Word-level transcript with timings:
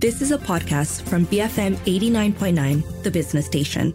This 0.00 0.22
is 0.22 0.30
a 0.30 0.38
podcast 0.38 1.02
from 1.08 1.26
BFM 1.26 1.74
89.9, 1.78 3.02
the 3.02 3.10
business 3.10 3.46
station. 3.46 3.92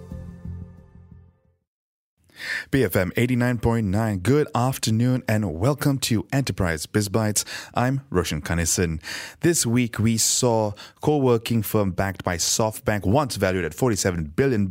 BFM 2.71 3.13
89.9. 3.13 4.21
Good 4.21 4.49
afternoon 4.53 5.23
and 5.29 5.57
welcome 5.57 5.97
to 5.99 6.27
Enterprise 6.33 6.87
Biz 6.87 7.07
Bites. 7.07 7.45
I'm 7.73 8.01
Roshan 8.09 8.41
Kanesan. 8.41 9.01
This 9.39 9.65
week 9.65 9.97
we 9.97 10.17
saw 10.17 10.73
co-working 10.99 11.61
firm 11.61 11.91
backed 11.91 12.25
by 12.25 12.35
SoftBank, 12.35 13.05
once 13.05 13.37
valued 13.37 13.63
at 13.63 13.71
$47 13.71 14.35
billion, 14.35 14.67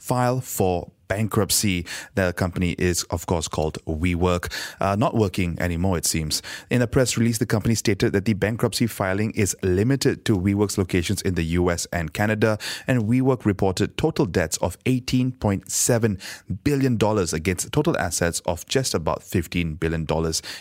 file 0.00 0.40
for 0.40 0.90
bankruptcy. 1.12 1.84
The 2.14 2.32
company 2.32 2.72
is, 2.78 3.02
of 3.04 3.26
course, 3.26 3.46
called 3.46 3.76
WeWork, 3.86 4.50
uh, 4.80 4.96
not 4.96 5.14
working 5.14 5.58
anymore, 5.60 5.98
it 5.98 6.06
seems. 6.06 6.42
In 6.70 6.80
a 6.80 6.86
press 6.86 7.18
release, 7.18 7.38
the 7.38 7.46
company 7.46 7.74
stated 7.74 8.12
that 8.14 8.24
the 8.24 8.32
bankruptcy 8.32 8.86
filing 8.86 9.32
is 9.32 9.54
limited 9.62 10.24
to 10.24 10.38
WeWork's 10.38 10.78
locations 10.78 11.20
in 11.22 11.34
the 11.34 11.44
US 11.60 11.86
and 11.92 12.14
Canada, 12.14 12.58
and 12.86 13.02
WeWork 13.02 13.44
reported 13.44 13.98
total 13.98 14.24
debts 14.24 14.56
of 14.58 14.78
$18.7 14.84 16.20
billion 16.64 16.94
against 17.34 17.72
total 17.72 17.96
assets 17.98 18.40
of 18.46 18.66
just 18.66 18.94
about 18.94 19.20
$15 19.20 19.78
billion 19.78 20.06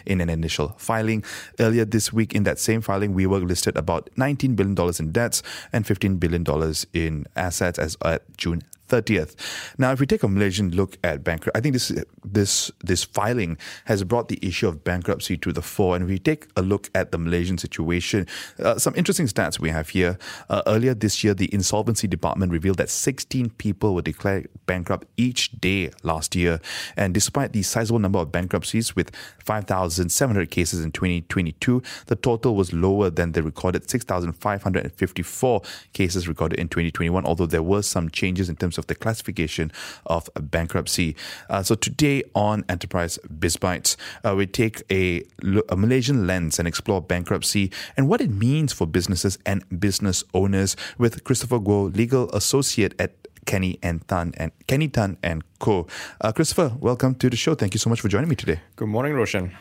in 0.06 0.20
an 0.20 0.30
initial 0.30 0.76
filing. 0.78 1.24
Earlier 1.60 1.86
this 1.86 2.12
week, 2.12 2.34
in 2.34 2.44
that 2.44 2.60
same 2.60 2.82
filing, 2.82 3.16
WeWork 3.16 3.48
listed 3.48 3.78
about 3.78 4.10
$19 4.18 4.58
billion 4.58 4.76
in 5.00 5.12
debts 5.14 5.44
and 5.72 5.86
$15 5.86 6.20
billion 6.20 6.44
in 6.94 7.26
assets 7.38 7.80
as 7.80 7.96
at 8.04 8.22
June 8.38 8.62
30th. 8.92 9.36
Now, 9.78 9.92
if 9.92 10.00
we 10.00 10.06
take 10.06 10.24
a 10.24 10.28
Malaysian 10.28 10.72
look 10.72 10.98
at 11.04 11.24
bankruptcy, 11.24 11.58
I 11.58 11.62
think 11.62 11.74
this 11.74 11.92
this 12.24 12.72
this 12.84 13.04
filing 13.04 13.58
has 13.86 14.04
brought 14.04 14.28
the 14.28 14.40
issue 14.42 14.68
of 14.68 14.84
bankruptcy 14.84 15.38
to 15.38 15.54
the 15.54 15.62
fore. 15.62 15.96
And 15.96 16.04
if 16.04 16.10
we 16.10 16.20
take 16.20 16.48
a 16.56 16.62
look 16.62 16.90
at 16.94 17.12
the 17.12 17.18
Malaysian 17.18 17.58
situation, 17.58 18.28
uh, 18.60 18.78
some 18.78 18.94
interesting 18.96 19.28
stats 19.28 19.60
we 19.60 19.70
have 19.70 19.90
here. 19.90 20.18
Uh, 20.50 20.62
earlier 20.68 20.94
this 20.94 21.24
year, 21.24 21.34
the 21.34 21.54
insolvency 21.54 22.08
department 22.08 22.52
revealed 22.52 22.78
that 22.78 22.90
16 22.90 23.50
people 23.52 23.96
were 23.96 24.02
declared 24.02 24.50
bankrupt 24.66 25.08
each 25.18 25.52
day 25.60 25.92
last 26.04 26.36
year. 26.36 26.60
And 26.98 27.14
despite 27.14 27.54
the 27.54 27.64
sizable 27.64 28.00
number 28.00 28.20
of 28.20 28.32
bankruptcies, 28.32 28.96
with 28.96 29.12
5,700 29.44 30.52
cases 30.52 30.84
in 30.84 30.92
2022, 30.92 31.82
the 32.08 32.16
total 32.16 32.56
was 32.56 32.74
lower 32.74 33.10
than 33.10 33.32
the 33.32 33.44
recorded 33.44 33.90
6,554 33.90 35.62
cases 35.94 36.28
recorded 36.28 36.60
in 36.60 36.68
2021. 36.68 37.26
Although 37.26 37.46
there 37.46 37.64
were 37.64 37.82
some 37.82 38.10
changes 38.10 38.50
in 38.50 38.56
terms 38.56 38.78
of 38.78 38.81
of 38.82 38.88
the 38.88 38.96
classification 38.96 39.72
of 40.06 40.30
bankruptcy. 40.36 41.16
Uh, 41.50 41.62
so 41.62 41.76
today 41.76 42.24
on 42.34 42.66
Enterprise 42.68 43.20
BizBites, 43.32 43.96
uh, 44.26 44.34
we 44.36 44.48
take 44.48 44.82
a, 44.90 45.24
a 45.70 45.76
Malaysian 45.78 46.26
lens 46.26 46.58
and 46.60 46.68
explore 46.68 47.02
bankruptcy 47.02 47.72
and 47.96 48.10
what 48.10 48.20
it 48.20 48.32
means 48.32 48.74
for 48.74 48.88
businesses 48.88 49.38
and 49.46 49.64
business 49.80 50.24
owners 50.34 50.76
with 50.98 51.24
Christopher 51.24 51.60
Guo, 51.60 51.96
legal 51.96 52.30
associate 52.32 52.94
at 53.00 53.12
Kenny 53.46 53.78
and 53.82 54.08
Tan 54.08 54.34
and 54.38 54.52
Kenny 54.68 54.88
Tan 54.88 55.18
and 55.24 55.44
Co. 55.60 55.88
Uh, 56.20 56.32
Christopher, 56.32 56.76
welcome 56.80 57.16
to 57.16 57.30
the 57.30 57.38
show. 57.38 57.56
Thank 57.56 57.74
you 57.74 57.80
so 57.80 57.90
much 57.90 58.02
for 58.02 58.08
joining 58.08 58.30
me 58.30 58.36
today. 58.36 58.60
Good 58.76 58.88
morning, 58.88 59.14
Roshan. 59.14 59.52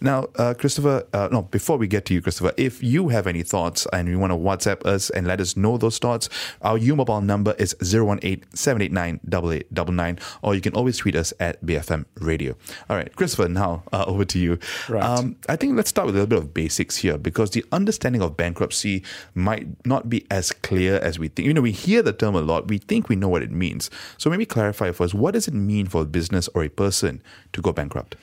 Now, 0.00 0.26
uh, 0.36 0.54
Christopher, 0.54 1.06
uh, 1.12 1.28
no, 1.30 1.42
before 1.42 1.76
we 1.76 1.86
get 1.86 2.04
to 2.06 2.14
you, 2.14 2.22
Christopher, 2.22 2.52
if 2.56 2.82
you 2.82 3.08
have 3.08 3.26
any 3.26 3.42
thoughts 3.42 3.86
and 3.92 4.08
you 4.08 4.18
want 4.18 4.32
to 4.32 4.36
WhatsApp 4.36 4.84
us 4.86 5.10
and 5.10 5.26
let 5.26 5.40
us 5.40 5.56
know 5.56 5.76
those 5.76 5.98
thoughts, 5.98 6.28
our 6.62 6.78
U 6.78 6.96
mobile 6.96 7.20
number 7.20 7.54
is 7.58 7.74
018 7.82 8.44
789 8.54 10.18
or 10.42 10.54
you 10.54 10.60
can 10.60 10.74
always 10.74 10.98
tweet 10.98 11.16
us 11.16 11.32
at 11.40 11.64
BFM 11.64 12.04
Radio. 12.16 12.56
All 12.88 12.96
right, 12.96 13.14
Christopher, 13.16 13.48
now 13.48 13.82
uh, 13.92 14.04
over 14.08 14.24
to 14.24 14.38
you. 14.38 14.58
Right. 14.88 15.02
Um, 15.02 15.36
I 15.48 15.56
think 15.56 15.76
let's 15.76 15.90
start 15.90 16.06
with 16.06 16.16
a 16.16 16.18
little 16.18 16.28
bit 16.28 16.38
of 16.38 16.54
basics 16.54 16.96
here 16.96 17.18
because 17.18 17.50
the 17.50 17.64
understanding 17.72 18.22
of 18.22 18.36
bankruptcy 18.36 19.02
might 19.34 19.66
not 19.86 20.08
be 20.08 20.26
as 20.30 20.52
clear 20.52 20.96
as 20.96 21.18
we 21.18 21.28
think. 21.28 21.46
You 21.46 21.54
know, 21.54 21.60
we 21.60 21.72
hear 21.72 22.02
the 22.02 22.12
term 22.12 22.34
a 22.34 22.40
lot, 22.40 22.68
we 22.68 22.78
think 22.78 23.08
we 23.08 23.16
know 23.16 23.28
what 23.28 23.42
it 23.42 23.50
means. 23.50 23.90
So 24.18 24.30
maybe 24.30 24.46
clarify 24.46 24.92
for 24.92 25.04
us 25.04 25.14
what 25.14 25.32
does 25.32 25.48
it 25.48 25.54
mean 25.54 25.86
for 25.86 26.02
a 26.02 26.04
business 26.04 26.48
or 26.54 26.64
a 26.64 26.68
person 26.68 27.22
to 27.52 27.62
go 27.62 27.72
bankrupt? 27.72 28.16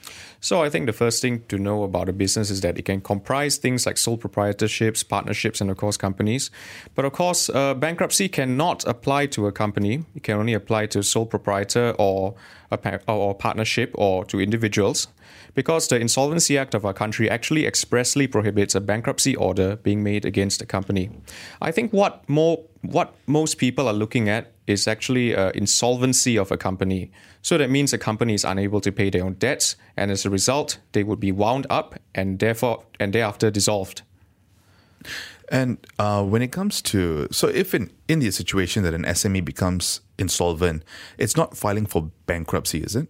So 0.44 0.64
I 0.64 0.70
think 0.70 0.88
the 0.88 0.94
first 0.94 1.22
thing 1.22 1.31
to 1.48 1.58
know 1.58 1.84
about 1.84 2.10
a 2.10 2.14
business 2.14 2.50
is 2.50 2.62
that 2.62 2.78
it 2.78 2.86
can 2.86 3.02
comprise 3.02 3.58
things 3.58 3.86
like 3.86 3.98
sole 3.98 4.18
proprietorships, 4.18 5.08
partnerships, 5.08 5.62
and 5.62 5.70
of 5.72 5.78
course 5.78 5.98
companies. 5.98 6.52
But 6.96 7.06
of 7.06 7.14
course, 7.14 7.50
uh, 7.50 7.74
bankruptcy 7.74 8.30
cannot 8.30 8.86
apply 8.86 9.28
to 9.28 9.48
a 9.48 9.52
company. 9.52 10.04
It 10.16 10.24
can 10.24 10.38
only 10.38 10.54
apply 10.54 10.88
to 10.88 11.00
a 11.00 11.04
sole 11.04 11.26
proprietor 11.26 11.96
or 11.98 12.36
a 12.70 12.78
par- 12.78 13.02
or 13.08 13.34
partnership 13.34 13.92
or 13.96 14.26
to 14.26 14.40
individuals 14.40 15.08
because 15.54 15.88
the 15.88 16.00
Insolvency 16.00 16.58
Act 16.58 16.74
of 16.74 16.86
our 16.86 16.94
country 16.94 17.30
actually 17.30 17.66
expressly 17.66 18.28
prohibits 18.28 18.76
a 18.76 18.82
bankruptcy 18.82 19.36
order 19.36 19.76
being 19.78 20.04
made 20.04 20.26
against 20.26 20.62
a 20.62 20.66
company. 20.66 21.10
I 21.62 21.72
think 21.72 21.92
what 21.92 22.28
more 22.30 22.60
what 22.82 23.14
most 23.28 23.58
people 23.58 23.88
are 23.88 23.94
looking 23.94 24.28
at 24.28 24.54
is 24.66 24.88
actually 24.88 25.36
uh, 25.36 25.52
insolvency 25.52 26.38
of 26.38 26.52
a 26.52 26.58
company. 26.58 27.12
So 27.42 27.58
that 27.58 27.70
means 27.70 27.94
a 27.94 27.98
company 27.98 28.34
is 28.34 28.46
unable 28.46 28.82
to 28.82 28.92
pay 28.92 29.10
their 29.10 29.24
own 29.24 29.34
debts, 29.34 29.76
and 29.98 30.12
as 30.12 30.26
a 30.26 30.30
result, 30.30 30.78
they 30.92 31.04
would 31.04 31.20
be 31.20 31.32
wound 31.32 31.66
up 31.70 31.96
and 32.14 32.40
therefore 32.40 32.84
and 33.00 33.14
thereafter 33.14 33.50
dissolved. 33.50 34.04
And 35.50 35.78
uh, 36.00 36.24
when 36.24 36.42
it 36.42 36.52
comes 36.52 36.82
to 36.84 37.28
so, 37.32 37.48
if 37.48 37.74
in 37.74 37.92
in 38.08 38.20
the 38.20 38.32
situation 38.32 38.84
that 38.84 38.94
an 38.94 39.04
SME 39.04 39.44
becomes 39.44 40.02
insolvent, 40.18 40.84
it's 41.18 41.36
not 41.36 41.58
filing 41.58 41.86
for 41.86 42.12
bankruptcy, 42.26 42.80
is 42.80 42.96
it? 42.96 43.08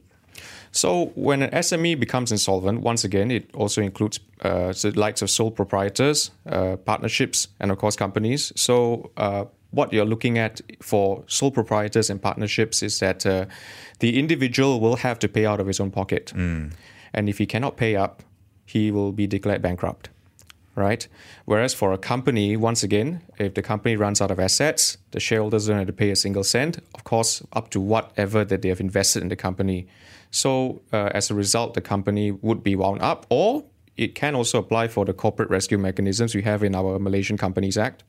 So 0.72 1.12
when 1.16 1.44
an 1.44 1.52
SME 1.52 2.00
becomes 2.00 2.32
insolvent, 2.32 2.82
once 2.82 3.04
again, 3.04 3.30
it 3.30 3.54
also 3.54 3.82
includes 3.82 4.20
uh, 4.42 4.72
the 4.72 4.94
likes 4.96 5.22
of 5.22 5.30
sole 5.30 5.52
proprietors, 5.52 6.32
uh, 6.46 6.78
partnerships, 6.78 7.50
and 7.60 7.72
of 7.72 7.78
course 7.78 7.96
companies. 7.96 8.54
So 8.56 9.12
uh, 9.18 9.46
what 9.72 9.92
you're 9.92 10.06
looking 10.06 10.38
at 10.38 10.62
for 10.82 11.24
sole 11.28 11.52
proprietors 11.52 12.10
and 12.10 12.22
partnerships 12.22 12.84
is 12.84 13.00
that 13.00 13.26
uh, 13.26 13.46
the 14.00 14.20
individual 14.20 14.80
will 14.80 14.98
have 14.98 15.20
to 15.20 15.28
pay 15.28 15.46
out 15.46 15.60
of 15.60 15.68
his 15.68 15.80
own 15.80 15.92
pocket, 15.92 16.32
mm. 16.36 16.72
and 17.14 17.30
if 17.30 17.38
he 17.38 17.46
cannot 17.46 17.78
pay 17.78 17.96
up, 17.96 18.24
he 18.66 18.92
will 18.92 19.12
be 19.12 19.28
declared 19.28 19.62
bankrupt 19.62 20.10
right? 20.76 21.08
Whereas 21.46 21.74
for 21.74 21.92
a 21.94 21.98
company, 21.98 22.56
once 22.56 22.84
again, 22.84 23.22
if 23.38 23.54
the 23.54 23.62
company 23.62 23.96
runs 23.96 24.22
out 24.22 24.32
of 24.32 24.40
assets, 24.40 24.98
the 25.12 25.20
shareholders 25.20 25.68
don't 25.68 25.78
have 25.78 25.88
to 25.88 25.94
pay 25.94 26.12
a 26.12 26.16
single 26.16 26.44
cent, 26.44 26.80
of 26.96 27.04
course, 27.04 27.44
up 27.54 27.70
to 27.72 27.80
whatever 27.80 28.46
that 28.46 28.62
they 28.62 28.70
have 28.70 28.80
invested 28.80 29.22
in 29.22 29.30
the 29.30 29.36
company. 29.36 29.88
So 30.32 30.82
uh, 30.94 31.10
as 31.14 31.30
a 31.30 31.36
result, 31.36 31.74
the 31.74 31.82
company 31.82 32.32
would 32.32 32.64
be 32.64 32.76
wound 32.76 33.02
up, 33.02 33.26
or 33.30 33.66
it 33.98 34.16
can 34.16 34.34
also 34.36 34.60
apply 34.60 34.88
for 34.88 35.04
the 35.06 35.14
corporate 35.14 35.50
rescue 35.50 35.78
mechanisms 35.78 36.34
we 36.34 36.44
have 36.44 36.64
in 36.64 36.74
our 36.74 36.98
Malaysian 37.00 37.38
Companies 37.38 37.78
Act. 37.78 38.04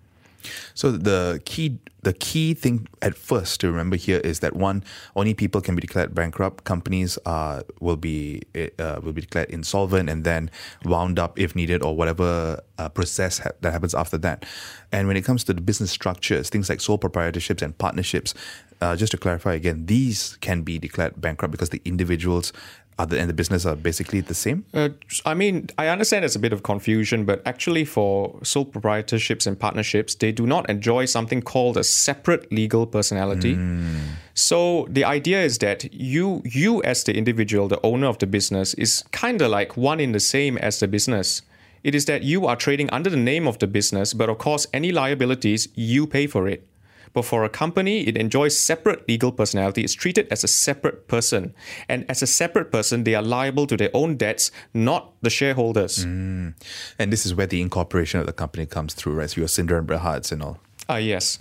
So 0.74 0.90
the 0.90 1.40
key 1.44 1.78
the 2.02 2.12
key 2.12 2.52
thing 2.52 2.88
at 3.00 3.14
first 3.14 3.60
to 3.60 3.70
remember 3.70 3.94
here 3.94 4.18
is 4.18 4.40
that 4.40 4.56
one 4.56 4.82
only 5.14 5.34
people 5.34 5.60
can 5.60 5.76
be 5.76 5.80
declared 5.80 6.14
bankrupt. 6.14 6.64
Companies 6.64 7.16
uh, 7.26 7.62
will 7.80 7.96
be 7.96 8.42
uh, 8.78 9.00
will 9.02 9.12
be 9.12 9.20
declared 9.20 9.50
insolvent 9.50 10.10
and 10.10 10.24
then 10.24 10.50
wound 10.84 11.18
up 11.18 11.38
if 11.38 11.54
needed 11.54 11.82
or 11.82 11.96
whatever 11.96 12.60
uh, 12.78 12.88
process 12.88 13.38
ha- 13.38 13.52
that 13.60 13.72
happens 13.72 13.94
after 13.94 14.18
that. 14.18 14.44
And 14.90 15.06
when 15.06 15.16
it 15.16 15.22
comes 15.22 15.44
to 15.44 15.54
the 15.54 15.60
business 15.60 15.90
structures, 15.90 16.50
things 16.50 16.68
like 16.68 16.80
sole 16.80 16.98
proprietorships 16.98 17.62
and 17.62 17.76
partnerships, 17.78 18.34
uh, 18.80 18.96
just 18.96 19.12
to 19.12 19.18
clarify 19.18 19.54
again, 19.54 19.86
these 19.86 20.36
can 20.40 20.62
be 20.62 20.78
declared 20.78 21.20
bankrupt 21.20 21.52
because 21.52 21.70
the 21.70 21.80
individuals 21.84 22.52
other 22.98 23.16
and 23.16 23.28
the 23.28 23.34
business 23.34 23.64
are 23.66 23.76
basically 23.76 24.20
the 24.20 24.34
same? 24.34 24.64
Uh, 24.74 24.90
I 25.24 25.34
mean, 25.34 25.68
I 25.78 25.88
understand 25.88 26.22
there's 26.22 26.36
a 26.36 26.40
bit 26.40 26.52
of 26.52 26.62
confusion, 26.62 27.24
but 27.24 27.42
actually, 27.46 27.84
for 27.84 28.38
sole 28.42 28.66
proprietorships 28.66 29.46
and 29.46 29.58
partnerships, 29.58 30.14
they 30.14 30.32
do 30.32 30.46
not 30.46 30.68
enjoy 30.68 31.06
something 31.06 31.42
called 31.42 31.76
a 31.76 31.84
separate 31.84 32.52
legal 32.52 32.86
personality. 32.86 33.56
Mm. 33.56 34.00
So 34.34 34.86
the 34.90 35.04
idea 35.04 35.42
is 35.42 35.58
that 35.58 35.92
you, 35.92 36.42
you 36.44 36.82
as 36.82 37.04
the 37.04 37.16
individual, 37.16 37.68
the 37.68 37.80
owner 37.82 38.06
of 38.06 38.18
the 38.18 38.26
business, 38.26 38.74
is 38.74 39.04
kind 39.12 39.40
of 39.42 39.50
like 39.50 39.76
one 39.76 40.00
in 40.00 40.12
the 40.12 40.20
same 40.20 40.58
as 40.58 40.80
the 40.80 40.88
business. 40.88 41.42
It 41.82 41.94
is 41.94 42.04
that 42.04 42.22
you 42.22 42.46
are 42.46 42.56
trading 42.56 42.88
under 42.90 43.10
the 43.10 43.16
name 43.16 43.48
of 43.48 43.58
the 43.58 43.66
business, 43.66 44.14
but 44.14 44.28
of 44.28 44.38
course, 44.38 44.66
any 44.72 44.92
liabilities 44.92 45.68
you 45.74 46.06
pay 46.06 46.26
for 46.26 46.48
it. 46.48 46.66
But 47.12 47.24
for 47.24 47.44
a 47.44 47.48
company, 47.48 48.06
it 48.06 48.16
enjoys 48.16 48.58
separate 48.58 49.06
legal 49.08 49.32
personality. 49.32 49.84
It's 49.84 49.94
treated 49.94 50.28
as 50.30 50.44
a 50.44 50.48
separate 50.48 51.08
person. 51.08 51.54
And 51.88 52.04
as 52.08 52.22
a 52.22 52.26
separate 52.26 52.72
person, 52.72 53.04
they 53.04 53.14
are 53.14 53.22
liable 53.22 53.66
to 53.66 53.76
their 53.76 53.90
own 53.92 54.16
debts, 54.16 54.50
not 54.72 55.12
the 55.20 55.30
shareholders. 55.30 56.04
Mm. 56.06 56.54
And 56.98 57.12
this 57.12 57.26
is 57.26 57.34
where 57.34 57.46
the 57.46 57.60
incorporation 57.60 58.20
of 58.20 58.26
the 58.26 58.32
company 58.32 58.66
comes 58.66 58.94
through, 58.94 59.14
right? 59.14 59.30
So 59.30 59.40
your 59.40 59.48
Sendirian 59.48 59.80
and 59.80 59.88
Berhads 59.88 60.32
and 60.32 60.42
all. 60.42 60.58
Ah, 60.88 60.94
uh, 60.94 60.96
yes. 60.96 61.38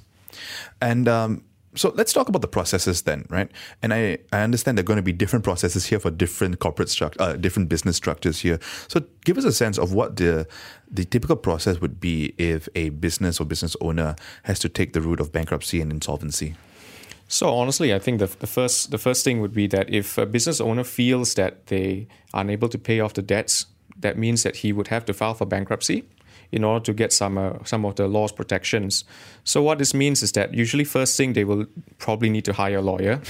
And 0.82 1.08
um, 1.08 1.44
so 1.74 1.94
let's 1.96 2.12
talk 2.12 2.28
about 2.28 2.42
the 2.42 2.48
processes 2.48 3.04
then, 3.04 3.26
right? 3.30 3.50
And 3.82 3.94
I, 3.94 4.18
I 4.34 4.42
understand 4.42 4.78
there 4.78 4.84
are 4.84 4.86
going 4.86 4.98
to 4.98 5.04
be 5.04 5.14
different 5.14 5.46
processes 5.46 5.86
here 5.86 6.00
for 6.00 6.12
different 6.12 6.60
corporate 6.60 6.90
structure, 6.90 7.22
uh, 7.22 7.34
different 7.34 7.70
business 7.70 7.96
structures 7.96 8.42
here. 8.42 8.60
So 8.88 9.02
give 9.24 9.38
us 9.38 9.46
a 9.46 9.54
sense 9.54 9.78
of 9.78 9.94
what 9.94 10.18
the 10.18 10.48
the 10.94 11.06
typical 11.06 11.38
process 11.38 11.80
would 11.80 12.02
be 12.02 12.34
if 12.38 12.68
a 12.76 12.90
business 12.90 13.40
or 13.40 13.46
business 13.46 13.78
owner 13.80 14.16
has 14.44 14.60
to 14.60 14.68
take 14.68 14.92
the 14.92 15.00
route 15.00 15.22
of 15.22 15.32
bankruptcy 15.32 15.80
and 15.80 15.92
insolvency. 15.92 16.56
So 17.30 17.54
honestly, 17.56 17.94
I 17.94 18.00
think 18.00 18.20
the, 18.20 18.28
the 18.28 18.48
first 18.48 18.92
the 18.92 18.98
first 18.98 19.24
thing 19.24 19.40
would 19.40 19.54
be 19.54 19.68
that 19.68 19.90
if 19.90 20.18
a 20.18 20.26
business 20.26 20.60
owner 20.60 20.84
feels 20.84 21.36
that 21.36 21.68
they 21.68 22.08
are 22.34 22.42
unable 22.42 22.68
to 22.68 22.78
pay 22.78 23.00
off 23.00 23.14
the 23.14 23.22
debts, 23.22 23.68
that 23.98 24.18
means 24.18 24.44
that 24.44 24.58
he 24.58 24.74
would 24.74 24.90
have 24.90 25.06
to 25.06 25.14
file 25.14 25.34
for 25.34 25.46
bankruptcy 25.46 26.04
in 26.52 26.64
order 26.64 26.84
to 26.86 26.94
get 26.94 27.14
some 27.14 27.38
uh, 27.38 27.54
some 27.64 27.86
of 27.86 27.96
the 27.96 28.08
law's 28.08 28.32
protections. 28.32 29.06
So 29.44 29.62
what 29.64 29.78
this 29.78 29.94
means 29.94 30.22
is 30.22 30.32
that 30.34 30.54
usually 30.54 30.84
first 30.84 31.18
thing 31.18 31.34
they 31.34 31.46
will 31.46 31.66
probably 31.98 32.30
need 32.30 32.46
to 32.46 32.54
hire 32.54 32.78
a 32.78 32.82
lawyer, 32.82 33.22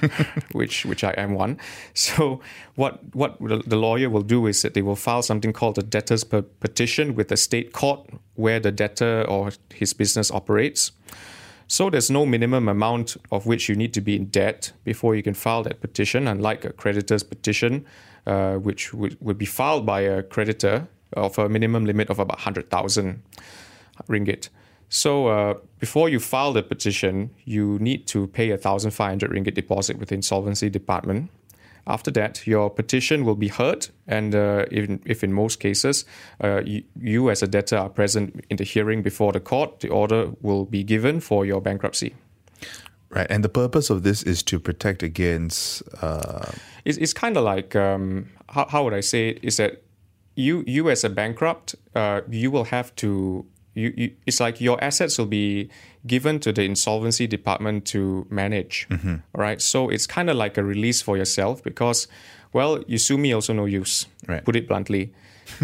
which 0.52 0.86
which 0.86 1.04
I 1.04 1.10
am 1.16 1.34
one. 1.34 1.58
So 1.94 2.40
what 2.76 3.00
what 3.14 3.38
the 3.40 3.76
lawyer 3.76 4.08
will 4.08 4.22
do 4.22 4.46
is 4.46 4.62
that 4.62 4.74
they 4.74 4.82
will 4.82 4.96
file 4.96 5.22
something 5.22 5.52
called 5.52 5.78
a 5.78 5.82
debtor's 5.82 6.24
petition 6.24 7.14
with 7.14 7.28
the 7.28 7.36
state 7.36 7.72
court 7.72 8.08
where 8.34 8.60
the 8.60 8.72
debtor 8.72 9.24
or 9.28 9.50
his 9.74 9.92
business 9.92 10.30
operates. 10.30 10.92
So 11.66 11.88
there's 11.88 12.10
no 12.10 12.26
minimum 12.26 12.68
amount 12.68 13.16
of 13.30 13.46
which 13.46 13.68
you 13.68 13.76
need 13.76 13.94
to 13.94 14.00
be 14.00 14.16
in 14.16 14.24
debt 14.24 14.72
before 14.82 15.14
you 15.14 15.22
can 15.22 15.34
file 15.34 15.62
that 15.62 15.80
petition, 15.80 16.26
unlike 16.26 16.64
a 16.64 16.72
creditor's 16.72 17.22
petition, 17.22 17.86
uh, 18.26 18.54
which 18.54 18.92
would, 18.92 19.16
would 19.20 19.38
be 19.38 19.46
filed 19.46 19.86
by 19.86 20.00
a 20.00 20.24
creditor 20.24 20.88
of 21.14 21.38
a 21.38 21.48
minimum 21.48 21.84
limit 21.84 22.10
of 22.10 22.18
about 22.18 22.38
100,000 22.38 23.22
ringgit. 24.08 24.48
So 24.88 25.28
uh, 25.28 25.54
before 25.78 26.08
you 26.08 26.18
file 26.18 26.52
the 26.52 26.62
petition, 26.62 27.30
you 27.44 27.78
need 27.78 28.08
to 28.08 28.26
pay 28.26 28.50
a 28.50 28.54
1,500 28.54 29.30
ringgit 29.30 29.54
deposit 29.54 29.98
with 29.98 30.08
the 30.08 30.16
insolvency 30.16 30.68
department. 30.68 31.30
After 31.86 32.10
that, 32.12 32.46
your 32.46 32.70
petition 32.70 33.24
will 33.24 33.36
be 33.36 33.48
heard, 33.48 33.88
and 34.06 34.34
uh, 34.34 34.66
if, 34.70 34.90
if, 35.06 35.24
in 35.24 35.32
most 35.32 35.60
cases 35.60 36.04
uh, 36.42 36.60
you, 36.64 36.82
you, 37.00 37.30
as 37.30 37.42
a 37.42 37.46
debtor 37.46 37.78
are 37.78 37.88
present 37.88 38.44
in 38.50 38.58
the 38.58 38.64
hearing 38.64 39.02
before 39.02 39.32
the 39.32 39.40
court, 39.40 39.80
the 39.80 39.88
order 39.88 40.30
will 40.42 40.66
be 40.66 40.84
given 40.84 41.20
for 41.20 41.46
your 41.46 41.60
bankruptcy. 41.60 42.14
Right, 43.08 43.26
and 43.30 43.42
the 43.42 43.48
purpose 43.48 43.90
of 43.90 44.02
this 44.02 44.22
is 44.22 44.42
to 44.44 44.60
protect 44.60 45.02
against. 45.02 45.82
Uh... 46.00 46.52
It's, 46.84 46.98
it's 46.98 47.12
kind 47.12 47.36
of 47.36 47.44
like 47.44 47.74
um, 47.74 48.28
how, 48.50 48.66
how 48.68 48.84
would 48.84 48.94
I 48.94 49.00
say 49.00 49.30
it? 49.30 49.40
Is 49.42 49.56
that 49.56 49.82
you 50.34 50.64
you 50.66 50.90
as 50.90 51.04
a 51.04 51.10
bankrupt, 51.10 51.74
uh, 51.94 52.22
you 52.30 52.50
will 52.50 52.64
have 52.64 52.94
to. 52.96 53.46
You, 53.74 53.94
you, 53.96 54.12
it's 54.26 54.40
like 54.40 54.60
your 54.60 54.82
assets 54.82 55.16
will 55.16 55.26
be 55.26 55.70
given 56.04 56.40
to 56.40 56.52
the 56.52 56.62
insolvency 56.62 57.28
department 57.28 57.84
to 57.86 58.26
manage. 58.28 58.88
Mm-hmm. 58.90 59.16
Right. 59.32 59.62
So 59.62 59.88
it's 59.88 60.06
kind 60.08 60.28
of 60.28 60.36
like 60.36 60.58
a 60.58 60.64
release 60.64 61.02
for 61.02 61.16
yourself 61.16 61.62
because, 61.62 62.08
well, 62.52 62.82
you 62.88 62.98
sue 62.98 63.16
me 63.16 63.32
also 63.32 63.52
no 63.52 63.66
use. 63.66 64.06
Right. 64.26 64.44
Put 64.44 64.56
it 64.56 64.66
bluntly. 64.66 65.12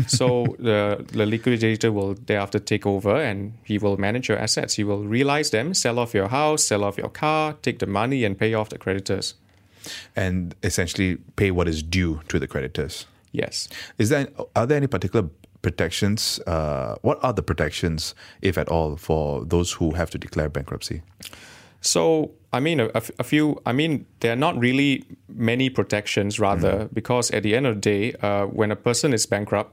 so 0.06 0.46
the 0.58 1.04
the 1.12 1.26
liquidator 1.26 1.90
will 1.90 2.14
thereafter 2.14 2.60
take 2.60 2.86
over 2.86 3.16
and 3.16 3.54
he 3.64 3.76
will 3.78 3.96
manage 3.96 4.28
your 4.28 4.38
assets. 4.38 4.74
He 4.74 4.84
will 4.84 5.04
realize 5.04 5.50
them, 5.50 5.74
sell 5.74 5.98
off 5.98 6.14
your 6.14 6.28
house, 6.28 6.64
sell 6.64 6.84
off 6.84 6.98
your 6.98 7.10
car, 7.10 7.54
take 7.62 7.80
the 7.80 7.86
money 7.86 8.24
and 8.24 8.38
pay 8.38 8.54
off 8.54 8.68
the 8.68 8.78
creditors. 8.78 9.34
And 10.16 10.54
essentially 10.62 11.16
pay 11.36 11.50
what 11.52 11.68
is 11.68 11.82
due 11.82 12.20
to 12.28 12.38
the 12.38 12.46
creditors. 12.46 13.06
Yes. 13.36 13.68
Is 13.98 14.08
there 14.08 14.28
are 14.54 14.66
there 14.66 14.78
any 14.78 14.86
particular 14.86 15.28
protections? 15.60 16.40
Uh, 16.46 16.94
what 17.02 17.18
are 17.22 17.34
the 17.34 17.42
protections, 17.42 18.14
if 18.40 18.56
at 18.56 18.68
all, 18.68 18.96
for 18.96 19.44
those 19.44 19.72
who 19.72 19.92
have 19.92 20.10
to 20.10 20.18
declare 20.18 20.48
bankruptcy? 20.48 21.02
So, 21.82 22.30
I 22.52 22.60
mean, 22.60 22.80
a, 22.80 22.90
a, 22.94 23.24
few, 23.24 23.60
I 23.66 23.72
mean, 23.72 24.06
there 24.20 24.32
are 24.32 24.42
not 24.46 24.58
really 24.58 25.04
many 25.28 25.68
protections, 25.68 26.40
rather, 26.40 26.72
mm. 26.72 26.94
because 26.94 27.30
at 27.30 27.42
the 27.42 27.54
end 27.54 27.66
of 27.66 27.74
the 27.76 27.80
day, 27.80 28.12
uh, 28.22 28.46
when 28.46 28.70
a 28.70 28.76
person 28.76 29.12
is 29.12 29.26
bankrupt, 29.26 29.72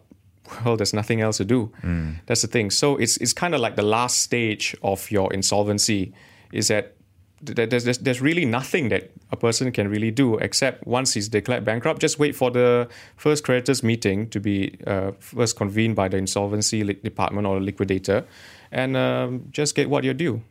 well, 0.66 0.76
there's 0.76 0.94
nothing 0.94 1.22
else 1.22 1.38
to 1.38 1.46
do. 1.46 1.72
Mm. 1.82 2.20
That's 2.26 2.42
the 2.42 2.50
thing. 2.50 2.70
So, 2.70 2.98
it's, 2.98 3.16
it's 3.18 3.34
kind 3.34 3.56
of 3.56 3.62
like 3.62 3.76
the 3.78 3.88
last 3.98 4.20
stage 4.20 4.76
of 4.84 5.10
your 5.10 5.34
insolvency 5.34 6.14
is 6.52 6.68
that 6.68 6.96
there's, 7.44 7.84
there's, 7.84 7.98
there's 8.00 8.22
really 8.22 8.46
nothing 8.46 8.90
that 8.90 9.12
a 9.32 9.36
person 9.36 9.72
can 9.72 9.90
really 9.90 10.12
do 10.12 10.38
except 10.38 10.86
once 10.88 11.14
he's 11.14 11.28
declared 11.28 11.66
bankrupt, 11.66 12.00
just 12.00 12.20
wait 12.20 12.36
for 12.36 12.50
the 12.50 12.88
first 13.18 13.44
creditors 13.44 13.84
meeting 13.84 14.30
to 14.30 14.40
be 14.40 14.78
uh, 14.88 15.12
first 15.20 15.58
convened 15.58 15.96
by 15.96 16.08
the 16.08 16.18
insolvency 16.18 16.84
department 16.84 17.46
or 17.46 17.60
liquidator 17.60 18.26
and 18.72 18.98
um, 18.98 19.48
just 19.52 19.76
get 19.76 19.90
what 19.90 20.04
you're 20.04 20.14
due. 20.14 20.42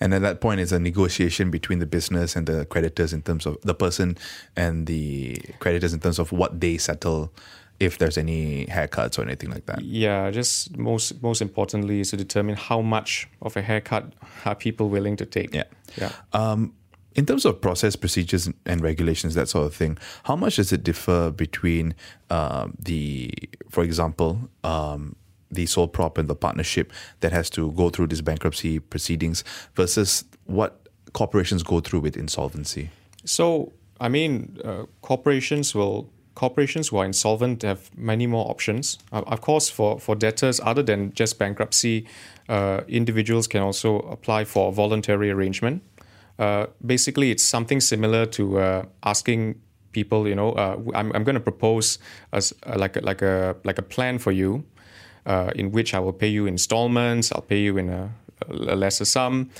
And 0.00 0.14
at 0.14 0.22
that 0.22 0.40
point, 0.40 0.60
it's 0.60 0.72
a 0.72 0.78
negotiation 0.78 1.50
between 1.50 1.78
the 1.78 1.86
business 1.86 2.36
and 2.36 2.46
the 2.46 2.64
creditors 2.66 3.12
in 3.12 3.22
terms 3.22 3.44
of 3.44 3.58
the 3.62 3.74
person 3.74 4.16
and 4.56 4.86
the 4.86 5.36
creditors 5.58 5.92
in 5.92 6.00
terms 6.00 6.18
of 6.18 6.32
what 6.32 6.60
they 6.60 6.78
settle 6.78 7.32
if 7.78 7.98
there's 7.98 8.16
any 8.16 8.66
haircuts 8.66 9.18
or 9.18 9.22
anything 9.22 9.50
like 9.50 9.66
that. 9.66 9.82
Yeah, 9.82 10.30
just 10.30 10.76
most 10.76 11.22
most 11.22 11.42
importantly 11.42 12.00
is 12.00 12.10
to 12.10 12.16
determine 12.16 12.56
how 12.56 12.80
much 12.80 13.28
of 13.42 13.56
a 13.56 13.62
haircut 13.62 14.12
are 14.44 14.54
people 14.54 14.88
willing 14.88 15.16
to 15.16 15.26
take. 15.26 15.54
Yeah, 15.54 15.64
yeah. 15.96 16.12
Um, 16.32 16.72
in 17.16 17.24
terms 17.24 17.46
of 17.46 17.60
process, 17.62 17.96
procedures, 17.96 18.48
and 18.66 18.82
regulations, 18.82 19.34
that 19.34 19.48
sort 19.48 19.66
of 19.66 19.74
thing, 19.74 19.96
how 20.24 20.36
much 20.36 20.56
does 20.56 20.70
it 20.70 20.84
differ 20.84 21.30
between 21.30 21.94
uh, 22.28 22.68
the, 22.78 23.32
for 23.70 23.82
example, 23.82 24.50
um, 24.64 25.16
the 25.50 25.64
sole 25.64 25.88
prop 25.88 26.18
and 26.18 26.28
the 26.28 26.34
partnership 26.34 26.92
that 27.20 27.32
has 27.32 27.48
to 27.50 27.72
go 27.72 27.88
through 27.88 28.08
these 28.08 28.20
bankruptcy 28.20 28.78
proceedings 28.78 29.44
versus 29.74 30.24
what 30.44 30.88
corporations 31.14 31.62
go 31.62 31.80
through 31.80 32.00
with 32.00 32.18
insolvency? 32.18 32.90
So, 33.24 33.72
I 33.98 34.10
mean, 34.10 34.58
uh, 34.62 34.84
corporations 35.00 35.74
will 35.74 36.10
corporations 36.36 36.88
who 36.88 36.98
are 36.98 37.04
insolvent 37.04 37.62
have 37.62 37.90
many 37.96 38.26
more 38.26 38.48
options. 38.48 38.98
Uh, 39.10 39.22
of 39.26 39.40
course, 39.40 39.68
for, 39.68 39.98
for 39.98 40.14
debtors, 40.14 40.60
other 40.60 40.82
than 40.82 41.12
just 41.14 41.38
bankruptcy, 41.38 42.06
uh, 42.48 42.82
individuals 42.86 43.48
can 43.48 43.62
also 43.62 43.98
apply 44.00 44.44
for 44.44 44.68
a 44.68 44.72
voluntary 44.72 45.30
arrangement. 45.30 45.82
Uh, 46.38 46.66
basically, 46.84 47.30
it's 47.30 47.42
something 47.42 47.80
similar 47.80 48.26
to 48.26 48.58
uh, 48.58 48.84
asking 49.02 49.58
people, 49.92 50.28
you 50.28 50.34
know, 50.34 50.52
uh, 50.52 50.76
I'm, 50.94 51.10
I'm 51.14 51.24
going 51.24 51.34
to 51.34 51.40
propose 51.40 51.98
as 52.32 52.52
uh, 52.66 52.76
like 52.78 52.96
a, 52.96 53.00
like 53.00 53.22
a 53.22 53.56
like 53.64 53.78
a 53.78 53.82
plan 53.82 54.18
for 54.18 54.30
you, 54.30 54.62
in 55.54 55.72
which 55.72 55.94
I 55.94 55.98
will 55.98 56.12
pay 56.12 56.28
you 56.28 56.46
installments. 56.46 57.32
I'll 57.32 57.48
pay 57.48 57.60
you 57.60 57.78
in 57.78 57.88
a, 57.88 58.10
a 58.50 58.76
lesser 58.76 59.06
sum. 59.06 59.50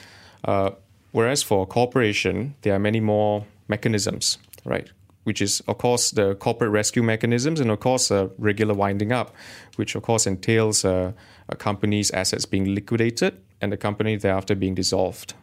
whereas 1.13 1.43
for 1.43 1.63
a 1.63 1.67
corporation, 1.67 2.55
there 2.61 2.75
are 2.75 2.79
many 2.79 3.01
more 3.01 3.47
mechanisms, 3.67 4.39
right? 4.67 4.91
Which 5.27 5.43
is, 5.43 5.61
of 5.67 5.79
course, 5.79 6.13
the 6.13 6.37
corporate 6.37 6.71
rescue 6.71 7.03
mechanisms, 7.03 7.59
and 7.59 7.69
of 7.69 7.81
course, 7.81 8.13
uh, 8.13 8.29
regular 8.39 8.75
winding 8.75 9.11
up, 9.11 9.35
which 9.75 9.97
of 9.97 10.03
course 10.03 10.25
entails 10.25 10.85
uh, 10.85 11.11
a 11.49 11.57
company's 11.57 12.13
assets 12.13 12.47
being 12.47 12.75
liquidated 12.75 13.41
and 13.61 13.73
the 13.73 13.77
company 13.77 14.15
thereafter 14.15 14.55
being 14.55 14.77
dissolved. 14.77 15.35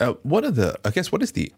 Uh, 0.00 0.14
what 0.22 0.42
are 0.42 0.50
the, 0.50 0.74
I 0.86 0.90
guess, 0.90 1.12
what 1.12 1.22
is 1.22 1.32
the 1.32 1.52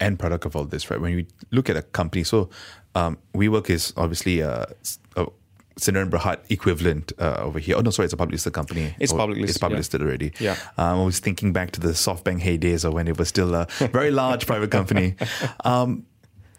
end 0.00 0.18
product 0.18 0.46
of 0.46 0.56
all 0.56 0.64
this, 0.64 0.90
right? 0.90 0.98
When 0.98 1.12
you 1.12 1.26
look 1.50 1.68
at 1.68 1.76
a 1.76 1.82
company, 1.82 2.24
so 2.24 2.48
um, 2.94 3.18
WeWork 3.34 3.68
is 3.68 3.92
obviously 3.98 4.40
a, 4.40 4.66
a 5.16 5.26
Sdn 5.76 6.08
Bhd 6.08 6.38
equivalent 6.48 7.12
uh, 7.18 7.36
over 7.40 7.58
here. 7.58 7.76
Oh 7.76 7.80
no, 7.80 7.90
sorry, 7.90 8.04
it's 8.04 8.14
a 8.14 8.16
public 8.16 8.34
listed 8.34 8.52
company. 8.52 8.94
It's 8.98 9.12
public 9.12 9.38
listed. 9.38 9.50
It's 9.50 9.58
public 9.58 9.78
listed 9.78 10.00
yeah. 10.00 10.06
already. 10.06 10.32
Yeah. 10.38 10.56
Um, 10.78 11.00
I 11.00 11.04
was 11.04 11.18
thinking 11.18 11.52
back 11.52 11.72
to 11.72 11.80
the 11.80 11.88
SoftBank 11.88 12.40
heydays, 12.40 12.84
or 12.84 12.92
when 12.92 13.08
it 13.08 13.18
was 13.18 13.28
still 13.28 13.54
a 13.54 13.66
very 13.92 14.10
large 14.10 14.46
private 14.46 14.70
company. 14.70 15.16
Um, 15.64 16.06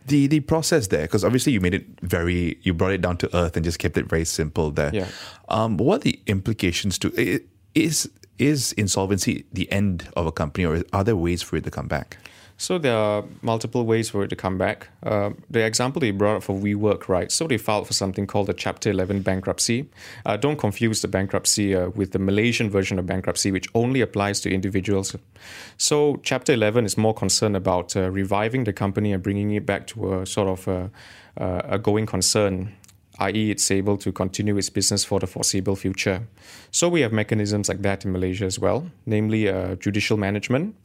the 0.05 0.27
the 0.27 0.39
process 0.41 0.87
there 0.87 1.01
because 1.01 1.23
obviously 1.23 1.51
you 1.51 1.59
made 1.59 1.73
it 1.73 1.85
very 2.01 2.57
you 2.61 2.73
brought 2.73 2.91
it 2.91 3.01
down 3.01 3.17
to 3.17 3.35
earth 3.35 3.55
and 3.55 3.63
just 3.63 3.79
kept 3.79 3.97
it 3.97 4.05
very 4.05 4.25
simple 4.25 4.71
there 4.71 4.93
yeah. 4.93 5.07
um, 5.49 5.77
what 5.77 6.01
are 6.01 6.03
the 6.03 6.19
implications 6.27 6.97
to 6.97 7.41
is 7.73 8.09
is 8.37 8.73
insolvency 8.73 9.45
the 9.53 9.71
end 9.71 10.07
of 10.15 10.25
a 10.25 10.31
company 10.31 10.65
or 10.65 10.83
are 10.93 11.03
there 11.03 11.15
ways 11.15 11.41
for 11.41 11.55
it 11.55 11.63
to 11.63 11.71
come 11.71 11.87
back 11.87 12.17
so 12.57 12.77
there 12.77 12.95
are 12.95 13.25
multiple 13.41 13.85
ways 13.85 14.09
for 14.09 14.23
it 14.23 14.29
to 14.29 14.35
come 14.35 14.57
back. 14.57 14.87
Uh, 15.03 15.31
the 15.49 15.65
example 15.65 15.99
they 15.99 16.11
brought 16.11 16.37
up 16.37 16.43
for 16.43 16.57
WeWork, 16.57 17.09
right? 17.09 17.29
So 17.31 17.47
they 17.47 17.57
filed 17.57 17.87
for 17.87 17.93
something 17.93 18.25
called 18.25 18.47
the 18.47 18.53
Chapter 18.53 18.89
11 18.89 19.23
bankruptcy. 19.23 19.89
Uh, 20.25 20.37
don't 20.37 20.57
confuse 20.57 21.01
the 21.01 21.09
bankruptcy 21.09 21.75
uh, 21.75 21.89
with 21.89 22.11
the 22.11 22.19
Malaysian 22.19 22.69
version 22.69 22.97
of 22.97 23.05
bankruptcy, 23.05 23.51
which 23.51 23.67
only 23.75 23.99
applies 23.99 24.39
to 24.41 24.49
individuals. 24.49 25.15
So 25.77 26.21
Chapter 26.23 26.53
11 26.53 26.85
is 26.85 26.97
more 26.97 27.13
concerned 27.13 27.57
about 27.57 27.95
uh, 27.95 28.09
reviving 28.09 28.63
the 28.63 28.73
company 28.73 29.11
and 29.11 29.21
bringing 29.21 29.51
it 29.51 29.65
back 29.65 29.87
to 29.87 30.21
a 30.21 30.25
sort 30.25 30.47
of 30.47 30.67
a, 30.67 30.91
a 31.37 31.77
going 31.77 32.05
concern 32.05 32.73
i.e., 33.19 33.49
it's 33.49 33.71
able 33.71 33.95
to 33.95 34.11
continue 34.11 34.57
its 34.57 34.69
business 34.69 35.05
for 35.05 35.21
the 35.21 35.27
foreseeable 35.27 35.77
future. 35.77 36.27
So 36.71 36.89
we 36.89 36.99
have 36.99 37.13
mechanisms 37.13 37.69
like 37.69 37.81
that 37.81 38.03
in 38.03 38.11
Malaysia 38.11 38.43
as 38.43 38.59
well, 38.59 38.91
namely 39.05 39.47
uh, 39.47 39.75
judicial 39.75 40.17
management 40.17 40.75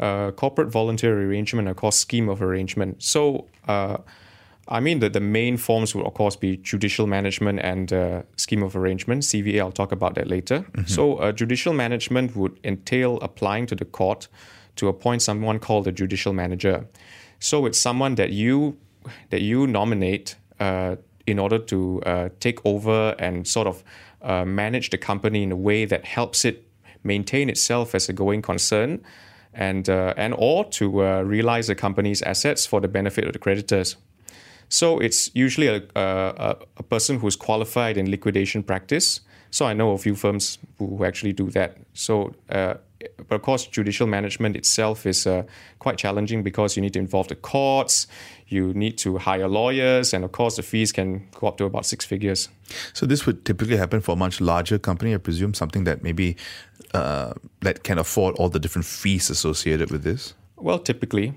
uh, 0.00 0.30
corporate 0.32 0.68
voluntary 0.68 1.24
arrangement, 1.24 1.68
of 1.68 1.76
course, 1.76 1.96
scheme 1.96 2.28
of 2.28 2.42
arrangement. 2.42 3.02
So, 3.02 3.46
uh, 3.68 3.98
I 4.66 4.80
mean, 4.80 5.00
the, 5.00 5.10
the 5.10 5.20
main 5.20 5.56
forms 5.56 5.94
would, 5.94 6.06
of 6.06 6.14
course, 6.14 6.36
be 6.36 6.56
judicial 6.56 7.06
management 7.06 7.60
and 7.60 7.92
uh, 7.92 8.22
scheme 8.36 8.62
of 8.62 8.76
arrangement. 8.76 9.22
CVA, 9.22 9.60
I'll 9.60 9.72
talk 9.72 9.92
about 9.92 10.14
that 10.14 10.26
later. 10.26 10.60
Mm-hmm. 10.60 10.86
So, 10.86 11.16
uh, 11.16 11.32
judicial 11.32 11.74
management 11.74 12.34
would 12.34 12.58
entail 12.64 13.18
applying 13.20 13.66
to 13.66 13.74
the 13.74 13.84
court 13.84 14.28
to 14.76 14.88
appoint 14.88 15.22
someone 15.22 15.58
called 15.58 15.86
a 15.86 15.92
judicial 15.92 16.32
manager. 16.32 16.86
So, 17.38 17.66
it's 17.66 17.78
someone 17.78 18.14
that 18.14 18.30
you 18.30 18.78
that 19.28 19.42
you 19.42 19.66
nominate 19.66 20.36
uh, 20.60 20.96
in 21.26 21.38
order 21.38 21.58
to 21.58 22.00
uh, 22.06 22.28
take 22.40 22.64
over 22.64 23.14
and 23.18 23.46
sort 23.46 23.66
of 23.66 23.84
manage 24.46 24.88
the 24.88 24.96
company 24.96 25.42
in 25.42 25.52
a 25.52 25.56
way 25.56 25.84
that 25.84 26.06
helps 26.06 26.46
it 26.46 26.66
maintain 27.02 27.50
itself 27.50 27.94
as 27.94 28.08
a 28.08 28.12
going 28.14 28.40
concern 28.40 29.04
and 29.54 29.88
uh, 29.88 30.14
and 30.16 30.34
or 30.36 30.64
to 30.70 31.04
uh, 31.04 31.22
realize 31.22 31.66
the 31.66 31.74
company's 31.74 32.22
assets 32.22 32.66
for 32.66 32.80
the 32.80 32.88
benefit 32.88 33.24
of 33.24 33.32
the 33.32 33.38
creditors. 33.38 33.96
So 34.68 34.98
it's 34.98 35.30
usually 35.34 35.68
a, 35.68 35.82
a, 35.94 36.56
a 36.76 36.82
person 36.82 37.20
who's 37.20 37.36
qualified 37.36 37.96
in 37.96 38.10
liquidation 38.10 38.62
practice. 38.62 39.20
So 39.54 39.66
I 39.66 39.72
know 39.72 39.92
a 39.92 39.98
few 39.98 40.16
firms 40.16 40.58
who 40.78 41.04
actually 41.04 41.32
do 41.32 41.48
that. 41.50 41.76
So, 41.92 42.34
uh, 42.50 42.74
but 43.28 43.36
of 43.36 43.42
course, 43.42 43.68
judicial 43.68 44.08
management 44.08 44.56
itself 44.56 45.06
is 45.06 45.28
uh, 45.28 45.44
quite 45.78 45.96
challenging 45.96 46.42
because 46.42 46.74
you 46.74 46.82
need 46.82 46.92
to 46.94 46.98
involve 46.98 47.28
the 47.28 47.36
courts, 47.36 48.08
you 48.48 48.74
need 48.74 48.98
to 48.98 49.16
hire 49.16 49.46
lawyers, 49.46 50.12
and 50.12 50.24
of 50.24 50.32
course, 50.32 50.56
the 50.56 50.64
fees 50.64 50.90
can 50.90 51.28
go 51.38 51.46
up 51.46 51.56
to 51.58 51.66
about 51.66 51.86
six 51.86 52.04
figures. 52.04 52.48
So 52.94 53.06
this 53.06 53.26
would 53.26 53.44
typically 53.44 53.76
happen 53.76 54.00
for 54.00 54.14
a 54.14 54.16
much 54.16 54.40
larger 54.40 54.76
company, 54.76 55.14
I 55.14 55.18
presume, 55.18 55.54
something 55.54 55.84
that 55.84 56.02
maybe 56.02 56.36
uh, 56.92 57.34
that 57.60 57.84
can 57.84 57.98
afford 58.00 58.34
all 58.34 58.48
the 58.48 58.58
different 58.58 58.86
fees 58.86 59.30
associated 59.30 59.92
with 59.92 60.02
this. 60.02 60.34
Well, 60.56 60.80
typically, 60.80 61.32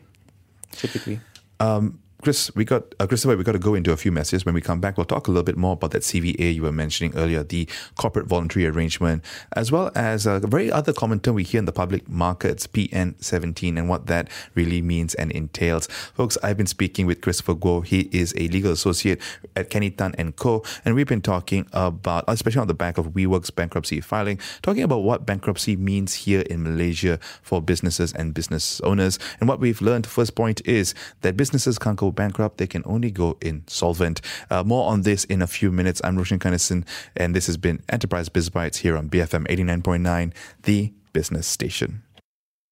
typically. 0.71 1.19
Um, 1.59 2.00
Chris, 2.24 2.53
we 2.55 2.65
got 2.65 2.95
uh, 3.00 3.05
Christopher. 3.05 3.38
We 3.38 3.43
got 3.43 3.51
to 3.51 3.59
go 3.59 3.75
into 3.75 3.91
a 3.91 3.97
few 3.97 4.12
messages. 4.12 4.43
When 4.43 4.55
we 4.55 4.62
come 4.62 4.81
back, 4.81 4.97
we'll 4.97 5.05
talk 5.05 5.27
a 5.27 5.31
little 5.31 5.43
bit 5.43 5.55
more 5.55 5.74
about 5.74 5.91
that 5.91 6.01
CVA 6.01 6.55
you 6.55 6.63
were 6.63 6.71
mentioning 6.71 7.15
earlier, 7.15 7.43
the 7.43 7.69
corporate 7.95 8.25
voluntary 8.25 8.65
arrangement, 8.65 9.24
as 9.55 9.71
well 9.71 9.91
as 9.93 10.25
a 10.25 10.39
very 10.39 10.71
other 10.71 10.93
common 10.93 11.19
term 11.19 11.36
we 11.36 11.43
hear 11.43 11.59
in 11.59 11.65
the 11.65 11.71
public 11.71 12.09
markets, 12.09 12.65
PN17, 12.65 13.77
and 13.77 13.88
what 13.88 14.07
that 14.07 14.31
really 14.55 14.81
means 14.81 15.13
and 15.13 15.31
entails. 15.31 15.86
Folks, 16.15 16.39
I've 16.41 16.57
been 16.57 16.65
speaking 16.65 17.05
with 17.05 17.21
Christopher 17.21 17.53
Guo. 17.53 17.86
He 17.86 18.09
is 18.12 18.33
a 18.36 18.47
legal 18.47 18.71
associate 18.71 19.21
at 19.55 19.69
Kenny 19.69 19.91
Tan 19.91 20.15
and 20.17 20.36
Co. 20.36 20.63
And 20.86 20.95
we've 20.95 21.07
been 21.07 21.21
talking 21.21 21.67
about, 21.71 22.24
especially 22.27 22.62
on 22.62 22.67
the 22.67 22.74
back 22.74 22.97
of 22.97 23.09
WeWork's 23.09 23.51
bankruptcy 23.51 24.01
filing, 24.01 24.39
talking 24.63 24.81
about 24.81 25.03
what 25.03 25.27
bankruptcy 25.27 25.75
means 25.75 26.15
here 26.15 26.41
in 26.41 26.63
Malaysia 26.63 27.19
for 27.43 27.62
businesses 27.62 28.12
and 28.13 28.33
business 28.33 28.81
owners. 28.81 29.19
And 29.39 29.47
what 29.47 29.59
we've 29.59 29.81
learned, 29.81 30.07
first 30.07 30.33
point 30.33 30.65
is 30.65 30.95
that 31.21 31.38
businesses 31.38 31.77
can't 31.77 31.95
go 31.95 32.06
bankrupt, 32.11 32.57
they 32.57 32.67
can 32.67 32.83
only 32.85 33.11
go 33.11 33.37
insolvent. 33.41 34.21
Uh, 34.49 34.63
more 34.63 34.89
on 34.89 35.01
this 35.01 35.23
in 35.25 35.41
a 35.41 35.47
few 35.47 35.71
minutes. 35.71 36.01
I'm 36.03 36.17
Roshan 36.17 36.39
Kanesan, 36.39 36.85
and 37.15 37.35
this 37.35 37.47
has 37.47 37.57
been 37.57 37.81
Enterprise 37.89 38.29
Biz 38.29 38.49
Bites 38.49 38.77
here 38.77 38.97
on 38.97 39.09
BFM 39.09 39.47
89.9, 39.47 40.33
the 40.63 40.93
business 41.13 41.47
station. 41.47 42.03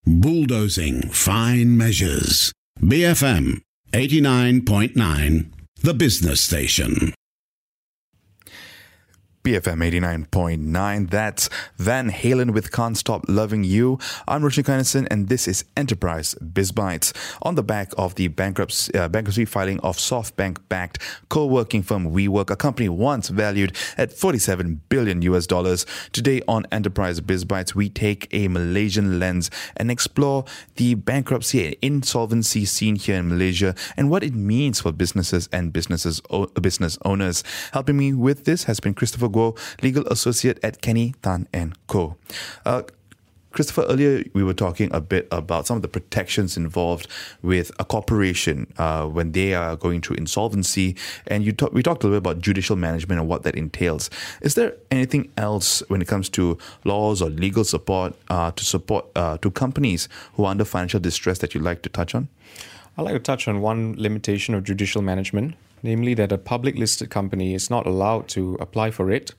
Bulldozing 0.06 1.10
fine 1.10 1.78
measures. 1.78 2.54
BFM 2.80 3.62
89.9, 3.92 5.52
the 5.82 5.94
business 5.94 6.42
station. 6.42 7.14
BFM 9.46 10.28
89.9. 10.28 11.12
That's 11.12 11.52
Van 11.78 12.10
Halen 12.10 12.52
with 12.52 12.72
Can't 12.72 12.98
Stop 12.98 13.26
Loving 13.28 13.64
You. 13.64 14.00
I'm 14.28 14.42
Roshan 14.42 14.64
Kanesan, 14.64 15.08
and 15.12 15.30
this 15.30 15.48
is 15.48 15.66
Enterprise 15.78 16.34
Biz 16.34 16.72
Bites. 16.72 17.14
On 17.44 17.54
the 17.54 17.62
back 17.62 17.92
of 17.96 18.16
the 18.16 18.28
bankruptcy, 18.28 18.92
uh, 18.96 19.08
bankruptcy 19.08 19.46
filing 19.46 19.80
of 19.82 19.98
SoftBank 19.98 20.58
backed 20.68 20.98
co 21.30 21.46
working 21.46 21.84
firm 21.84 22.12
WeWork, 22.12 22.50
a 22.50 22.56
company 22.56 22.90
once 22.90 23.30
valued 23.30 23.78
at 24.00 24.12
47 24.12 24.82
billion 24.90 25.22
US 25.22 25.46
dollars. 25.46 25.86
Today 26.12 26.42
on 26.48 26.66
Enterprise 26.72 27.22
Biz 27.22 27.46
Bites, 27.46 27.76
we 27.76 27.88
take 27.88 28.28
a 28.32 28.48
Malaysian 28.48 29.20
lens 29.20 29.52
and 29.78 29.92
explore 29.92 30.46
the 30.78 30.96
bankruptcy 30.96 31.68
and 31.68 31.76
insolvency 31.84 32.66
scene 32.66 32.96
here 32.96 33.18
in 33.18 33.30
Malaysia 33.30 33.76
and 33.96 34.10
what 34.10 34.24
it 34.24 34.34
means 34.34 34.82
for 34.82 34.92
businesses 34.92 35.48
and 35.52 35.72
businesses 35.72 36.20
business 36.60 36.98
owners. 37.06 37.44
Helping 37.74 37.98
me 37.98 38.12
with 38.12 38.46
this 38.46 38.64
has 38.64 38.80
been 38.80 38.96
Christopher 38.96 39.35
Guo, 39.36 39.58
legal 39.84 40.08
associate 40.08 40.60
at 40.64 40.82
Kenny 40.82 41.14
Tan 41.22 41.48
and 41.52 41.76
Co. 41.88 42.16
Uh, 42.66 42.84
Christopher, 43.52 43.86
earlier 43.90 44.24
we 44.34 44.44
were 44.44 44.54
talking 44.54 44.90
a 44.94 45.00
bit 45.00 45.30
about 45.32 45.66
some 45.66 45.78
of 45.78 45.82
the 45.82 45.88
protections 45.88 46.58
involved 46.58 47.08
with 47.42 47.72
a 47.80 47.86
corporation 47.86 48.68
uh, 48.78 49.06
when 49.06 49.32
they 49.32 49.54
are 49.54 49.78
going 49.78 50.02
through 50.02 50.18
insolvency, 50.18 50.96
and 51.28 51.46
you 51.46 51.54
talk, 51.54 51.72
we 51.72 51.82
talked 51.82 52.04
a 52.04 52.08
little 52.08 52.20
bit 52.20 52.30
about 52.30 52.42
judicial 52.42 52.76
management 52.76 53.20
and 53.20 53.30
what 53.30 53.44
that 53.44 53.56
entails. 53.56 54.10
Is 54.42 54.56
there 54.56 54.74
anything 54.92 55.32
else 55.38 55.82
when 55.88 56.02
it 56.02 56.08
comes 56.08 56.28
to 56.30 56.58
laws 56.84 57.22
or 57.22 57.30
legal 57.30 57.64
support 57.64 58.14
uh, 58.30 58.52
to 58.52 58.66
support 58.66 59.06
uh, 59.16 59.38
to 59.38 59.50
companies 59.52 60.10
who 60.34 60.44
are 60.44 60.52
under 60.52 60.66
financial 60.66 61.00
distress 61.00 61.40
that 61.40 61.54
you'd 61.54 61.64
like 61.64 61.82
to 61.84 61.90
touch 61.90 62.14
on? 62.14 62.28
I'd 62.98 63.04
like 63.04 63.14
to 63.14 63.20
touch 63.20 63.48
on 63.48 63.62
one 63.62 63.96
limitation 63.98 64.54
of 64.54 64.66
judicial 64.66 65.02
management, 65.02 65.56
namely 65.86 66.14
that 66.16 66.32
a 66.32 66.38
public 66.38 66.76
listed 66.78 67.10
company 67.10 67.54
is 67.54 67.70
not 67.70 67.88
allowed 67.88 68.28
to 68.28 68.58
apply 68.60 68.92
for 68.92 69.10
it. 69.12 69.34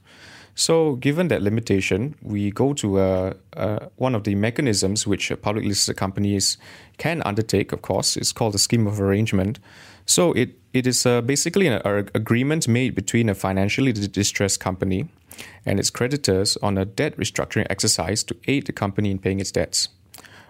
So, 0.54 0.96
given 0.96 1.28
that 1.28 1.42
limitation, 1.42 2.14
we 2.22 2.50
go 2.50 2.72
to 2.74 2.98
uh, 2.98 3.34
uh, 3.54 3.88
one 3.96 4.14
of 4.14 4.24
the 4.24 4.34
mechanisms 4.34 5.06
which 5.06 5.30
public 5.42 5.66
listed 5.66 5.98
companies 5.98 6.56
can 6.96 7.20
undertake, 7.26 7.72
of 7.72 7.82
course. 7.82 8.16
It's 8.16 8.32
called 8.32 8.54
a 8.54 8.58
scheme 8.58 8.86
of 8.86 8.98
arrangement. 8.98 9.58
So, 10.06 10.32
it, 10.32 10.58
it 10.72 10.86
is 10.86 11.04
uh, 11.04 11.20
basically 11.20 11.66
an, 11.66 11.82
an 11.84 12.08
agreement 12.14 12.68
made 12.68 12.94
between 12.94 13.28
a 13.28 13.34
financially 13.34 13.92
distressed 13.92 14.60
company 14.60 15.08
and 15.66 15.78
its 15.78 15.90
creditors 15.90 16.56
on 16.62 16.78
a 16.78 16.86
debt 16.86 17.18
restructuring 17.18 17.66
exercise 17.68 18.24
to 18.24 18.36
aid 18.46 18.66
the 18.66 18.72
company 18.72 19.10
in 19.10 19.18
paying 19.18 19.40
its 19.40 19.52
debts. 19.52 19.90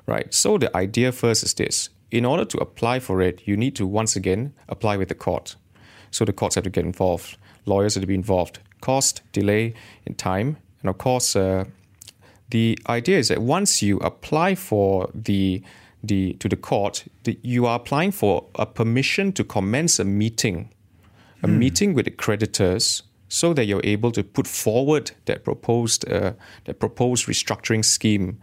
Right. 0.06 0.32
So, 0.32 0.56
the 0.56 0.70
idea 0.76 1.10
first 1.10 1.42
is 1.42 1.54
this 1.54 1.90
in 2.10 2.24
order 2.24 2.44
to 2.44 2.58
apply 2.58 3.00
for 3.00 3.20
it, 3.20 3.42
you 3.46 3.56
need 3.56 3.74
to 3.76 3.86
once 3.86 4.14
again 4.16 4.54
apply 4.68 4.96
with 4.96 5.08
the 5.08 5.14
court. 5.14 5.56
So 6.16 6.24
the 6.24 6.32
courts 6.32 6.54
have 6.54 6.64
to 6.64 6.70
get 6.70 6.86
involved, 6.86 7.36
lawyers 7.66 7.94
have 7.94 8.02
to 8.02 8.06
be 8.06 8.14
involved, 8.14 8.58
cost, 8.80 9.20
delay 9.32 9.74
in 10.06 10.14
time, 10.14 10.56
and 10.80 10.88
of 10.88 10.96
course, 10.96 11.36
uh, 11.36 11.66
the 12.48 12.78
idea 12.88 13.18
is 13.18 13.28
that 13.28 13.42
once 13.42 13.82
you 13.82 13.98
apply 13.98 14.54
for 14.54 15.10
the 15.14 15.62
the 16.02 16.32
to 16.34 16.48
the 16.48 16.56
court, 16.56 17.04
the, 17.24 17.38
you 17.42 17.66
are 17.66 17.76
applying 17.76 18.12
for 18.12 18.46
a 18.54 18.64
permission 18.64 19.30
to 19.32 19.44
commence 19.44 19.98
a 19.98 20.04
meeting, 20.04 20.70
a 21.42 21.48
hmm. 21.48 21.58
meeting 21.58 21.92
with 21.92 22.06
the 22.06 22.10
creditors, 22.10 23.02
so 23.28 23.52
that 23.52 23.66
you're 23.66 23.84
able 23.84 24.10
to 24.12 24.24
put 24.24 24.46
forward 24.46 25.10
that 25.26 25.44
proposed 25.44 26.10
uh, 26.10 26.32
that 26.64 26.78
proposed 26.80 27.26
restructuring 27.26 27.84
scheme, 27.84 28.40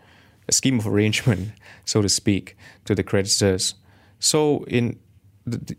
a 0.47 0.51
scheme 0.51 0.77
of 0.77 0.85
arrangement, 0.85 1.53
so 1.85 2.03
to 2.03 2.09
speak, 2.09 2.55
to 2.85 2.93
the 2.93 3.03
creditors. 3.03 3.73
So 4.19 4.63
in 4.67 4.99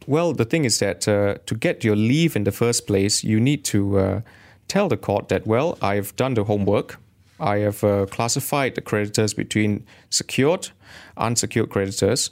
well, 0.07 0.33
the 0.33 0.45
thing 0.45 0.65
is 0.65 0.79
that 0.79 1.09
uh, 1.09 1.37
to 1.47 1.55
get 1.55 1.85
your 1.85 1.97
leave 1.97 2.37
in 2.37 2.45
the 2.45 2.53
first 2.53 2.87
place, 2.87 3.25
you 3.25 3.41
need 3.41 3.65
to 3.65 3.99
uh, 3.99 4.21
tell 4.69 4.89
the 4.89 4.97
court 4.97 5.29
that, 5.29 5.47
well, 5.47 5.79
I've 5.81 6.15
done 6.17 6.35
the 6.35 6.45
homework. 6.45 6.99
I 7.41 7.59
have 7.59 7.83
uh, 7.83 8.07
classified 8.07 8.75
the 8.75 8.81
creditors 8.81 9.35
between 9.35 9.87
secured, 10.11 10.71
unsecured 11.17 11.71
creditors. 11.71 12.31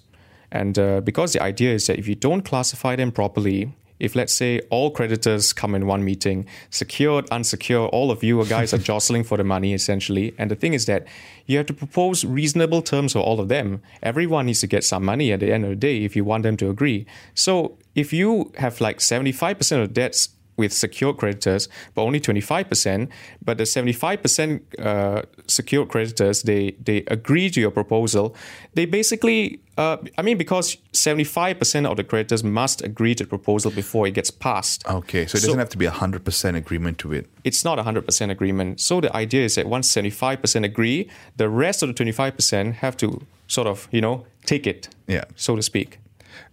And 0.50 0.78
uh, 0.78 1.00
because 1.00 1.32
the 1.32 1.42
idea 1.42 1.72
is 1.72 1.86
that 1.86 1.98
if 1.98 2.06
you 2.06 2.14
don't 2.14 2.42
classify 2.42 2.96
them 2.96 3.10
properly, 3.10 3.74
if 4.02 4.16
let's 4.16 4.32
say 4.32 4.60
all 4.68 4.90
creditors 4.90 5.52
come 5.52 5.76
in 5.76 5.86
one 5.86 6.04
meeting, 6.04 6.44
secured, 6.70 7.30
unsecured, 7.30 7.88
all 7.90 8.10
of 8.10 8.24
you 8.24 8.44
guys 8.46 8.74
are 8.74 8.78
jostling 8.78 9.22
for 9.22 9.36
the 9.36 9.44
money 9.44 9.72
essentially. 9.72 10.34
And 10.38 10.50
the 10.50 10.56
thing 10.56 10.74
is 10.74 10.86
that 10.86 11.06
you 11.46 11.56
have 11.56 11.66
to 11.66 11.72
propose 11.72 12.24
reasonable 12.24 12.82
terms 12.82 13.12
for 13.12 13.20
all 13.20 13.38
of 13.38 13.48
them. 13.48 13.80
Everyone 14.02 14.46
needs 14.46 14.60
to 14.60 14.66
get 14.66 14.82
some 14.82 15.04
money 15.04 15.32
at 15.32 15.38
the 15.38 15.52
end 15.52 15.62
of 15.62 15.70
the 15.70 15.76
day 15.76 16.02
if 16.02 16.16
you 16.16 16.24
want 16.24 16.42
them 16.42 16.56
to 16.56 16.68
agree. 16.68 17.06
So 17.34 17.78
if 17.94 18.12
you 18.12 18.52
have 18.58 18.80
like 18.80 18.98
75% 18.98 19.82
of 19.82 19.94
debts 19.94 20.30
with 20.56 20.72
secured 20.72 21.16
creditors, 21.16 21.68
but 21.94 22.02
only 22.02 22.20
25%. 22.20 23.08
But 23.44 23.58
the 23.58 23.64
75% 23.64 24.60
uh, 24.78 25.22
secured 25.46 25.88
creditors, 25.88 26.42
they, 26.42 26.72
they 26.82 26.98
agree 27.08 27.50
to 27.50 27.60
your 27.60 27.70
proposal. 27.70 28.34
They 28.74 28.84
basically, 28.84 29.60
uh, 29.78 29.96
I 30.18 30.22
mean, 30.22 30.38
because 30.38 30.76
75% 30.92 31.90
of 31.90 31.96
the 31.96 32.04
creditors 32.04 32.44
must 32.44 32.82
agree 32.82 33.14
to 33.14 33.24
the 33.24 33.28
proposal 33.28 33.70
before 33.70 34.06
it 34.06 34.12
gets 34.12 34.30
passed. 34.30 34.86
Okay, 34.86 35.26
so 35.26 35.36
it 35.36 35.42
doesn't 35.42 35.58
have 35.58 35.70
to 35.70 35.78
be 35.78 35.86
a 35.86 35.90
100% 35.90 36.56
agreement 36.56 36.98
to 36.98 37.12
it. 37.12 37.28
It's 37.44 37.64
not 37.64 37.78
a 37.78 37.82
100% 37.82 38.30
agreement. 38.30 38.80
So 38.80 39.00
the 39.00 39.14
idea 39.16 39.44
is 39.44 39.54
that 39.54 39.66
once 39.66 39.88
75% 39.92 40.64
agree, 40.64 41.08
the 41.36 41.48
rest 41.48 41.82
of 41.82 41.88
the 41.88 42.04
25% 42.04 42.74
have 42.74 42.96
to 42.98 43.26
sort 43.46 43.66
of, 43.66 43.88
you 43.90 44.00
know, 44.00 44.26
take 44.44 44.66
it, 44.66 44.88
yeah. 45.06 45.24
so 45.36 45.56
to 45.56 45.62
speak. 45.62 45.98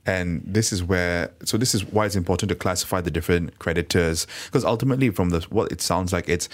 And 0.09 0.41
this 0.43 0.73
is 0.73 0.83
where, 0.83 1.31
so 1.45 1.55
this 1.55 1.75
is 1.75 1.85
why 1.85 2.07
it's 2.07 2.15
important 2.15 2.49
to 2.49 2.55
classify 2.55 2.99
the 2.99 3.11
different 3.11 3.59
creditors, 3.59 4.25
because 4.45 4.65
ultimately, 4.65 5.11
from 5.11 5.29
the 5.29 5.41
what 5.51 5.71
it 5.71 5.81
sounds 5.81 6.11
like, 6.11 6.27
it's 6.27 6.49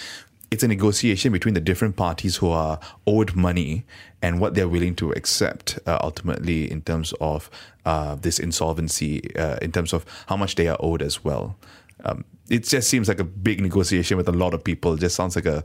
it's 0.51 0.61
a 0.61 0.67
negotiation 0.67 1.31
between 1.31 1.53
the 1.53 1.61
different 1.61 1.95
parties 1.95 2.35
who 2.35 2.49
are 2.49 2.79
owed 3.07 3.33
money 3.33 3.85
and 4.21 4.41
what 4.41 4.55
they're 4.55 4.67
willing 4.67 4.93
to 4.95 5.11
accept 5.13 5.79
uh, 5.87 5.97
ultimately 6.01 6.69
in 6.69 6.81
terms 6.81 7.13
of 7.21 7.49
uh, 7.85 8.15
this 8.15 8.39
insolvency, 8.39 9.33
uh, 9.37 9.57
in 9.61 9.71
terms 9.71 9.93
of 9.93 10.05
how 10.27 10.35
much 10.35 10.55
they 10.55 10.67
are 10.67 10.77
owed 10.81 11.01
as 11.01 11.23
well. 11.23 11.55
Um, 12.03 12.25
it 12.49 12.65
just 12.65 12.89
seems 12.89 13.07
like 13.07 13.21
a 13.21 13.23
big 13.23 13.61
negotiation 13.61 14.17
with 14.17 14.27
a 14.27 14.33
lot 14.33 14.53
of 14.53 14.63
people. 14.63 14.95
It 14.95 14.99
just 14.99 15.15
sounds 15.15 15.35
like 15.37 15.45
a 15.45 15.63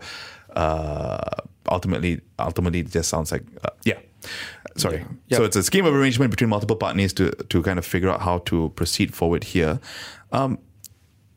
uh, 0.54 1.42
ultimately, 1.68 2.20
ultimately, 2.38 2.80
it 2.80 2.90
just 2.90 3.08
sounds 3.08 3.32
like 3.32 3.42
uh, 3.64 3.70
yeah 3.84 3.98
sorry. 4.80 4.98
Yeah. 4.98 5.04
Yep. 5.28 5.38
So 5.38 5.44
it's 5.44 5.56
a 5.56 5.62
scheme 5.62 5.86
of 5.86 5.94
arrangement 5.94 6.30
between 6.30 6.50
multiple 6.50 6.76
partners 6.76 7.12
to 7.14 7.30
to 7.30 7.62
kind 7.62 7.78
of 7.78 7.86
figure 7.86 8.08
out 8.08 8.20
how 8.20 8.38
to 8.38 8.70
proceed 8.70 9.14
forward 9.14 9.44
here. 9.44 9.80
Um, 10.32 10.58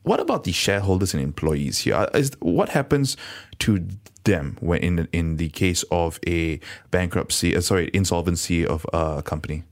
what 0.03 0.19
about 0.19 0.43
the 0.43 0.51
shareholders 0.51 1.13
and 1.13 1.23
employees 1.23 1.79
here? 1.79 1.95
Uh, 1.95 2.23
what 2.39 2.69
happens 2.69 3.17
to 3.59 3.85
them 4.23 4.57
when 4.59 4.81
in 4.81 5.07
in 5.11 5.37
the 5.37 5.49
case 5.49 5.83
of 5.91 6.19
a 6.27 6.59
bankruptcy, 6.91 7.55
uh, 7.55 7.61
sorry, 7.61 7.89
insolvency 7.93 8.65
of 8.65 8.85
a 8.93 9.21
company? 9.23 9.63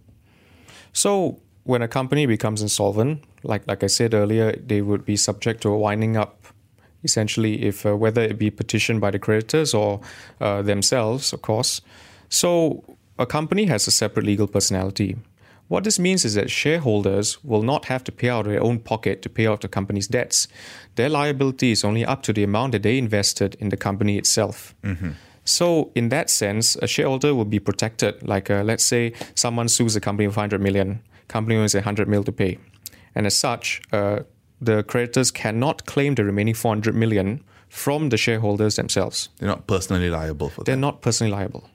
So 0.94 1.40
when 1.64 1.82
a 1.82 1.88
company 1.88 2.26
becomes 2.26 2.62
insolvent, 2.62 3.24
like 3.44 3.68
like 3.68 3.84
I 3.84 3.88
said 3.88 4.14
earlier, 4.14 4.54
they 4.54 4.82
would 4.82 5.06
be 5.06 5.16
subject 5.16 5.62
to 5.62 5.70
a 5.70 5.78
winding 5.78 6.18
up 6.18 6.42
essentially, 7.04 7.64
if 7.64 7.86
uh, 7.86 7.96
whether 7.98 8.22
it 8.22 8.38
be 8.38 8.50
petitioned 8.52 9.02
by 9.02 9.12
the 9.12 9.20
creditors 9.20 9.74
or 9.74 10.00
uh, 10.40 10.62
themselves, 10.62 11.34
of 11.34 11.42
course. 11.42 11.82
So 12.30 12.91
a 13.18 13.26
company 13.26 13.66
has 13.66 13.88
a 13.88 13.92
separate 13.92 14.26
legal 14.26 14.48
personality. 14.48 15.18
What 15.68 15.86
this 15.86 16.00
means 16.00 16.26
is 16.26 16.34
that 16.34 16.50
shareholders 16.50 17.42
will 17.46 17.64
not 17.64 17.86
have 17.86 18.04
to 18.04 18.12
pay 18.12 18.28
out 18.28 18.46
of 18.46 18.52
their 18.52 18.62
own 18.62 18.80
pocket 18.80 19.22
to 19.22 19.30
pay 19.30 19.46
off 19.46 19.62
the 19.62 19.70
company's 19.70 20.08
debts. 20.08 20.50
Their 20.96 21.08
liability 21.08 21.72
is 21.72 21.86
only 21.86 22.06
up 22.06 22.24
to 22.24 22.34
the 22.34 22.44
amount 22.44 22.74
that 22.74 22.84
they 22.84 22.98
invested 22.98 23.56
in 23.60 23.70
the 23.70 23.78
company 23.78 24.18
itself. 24.18 24.76
So, 25.46 25.92
in 25.96 26.10
that 26.10 26.30
sense, 26.30 26.76
a 26.76 26.88
shareholder 26.88 27.34
will 27.34 27.46
be 27.46 27.60
protected. 27.60 28.22
Like, 28.28 28.50
uh, 28.50 28.64
let's 28.64 28.84
say 28.84 29.14
someone 29.34 29.70
sues 29.70 29.96
a 29.96 30.02
company 30.02 30.28
for 30.28 30.36
100 30.36 30.62
million, 30.62 31.02
company 31.30 31.56
owns 31.56 31.74
100 31.74 32.08
mil 32.08 32.24
to 32.26 32.32
pay. 32.32 32.58
And 33.16 33.26
as 33.26 33.36
such, 33.36 33.82
uh, 33.92 34.20
the 34.60 34.84
creditors 34.84 35.32
cannot 35.32 35.86
claim 35.86 36.16
the 36.16 36.24
remaining 36.24 36.54
400 36.54 36.94
million 36.94 37.44
from 37.70 38.10
the 38.10 38.18
shareholders 38.18 38.76
themselves. 38.76 39.30
They're 39.38 39.48
not 39.48 39.66
personally 39.68 40.10
liable 40.10 40.50
for 40.50 40.62
that. 40.62 40.66
They're 40.66 40.76
not 40.76 41.02
personally 41.02 41.32
liable. 41.32 41.70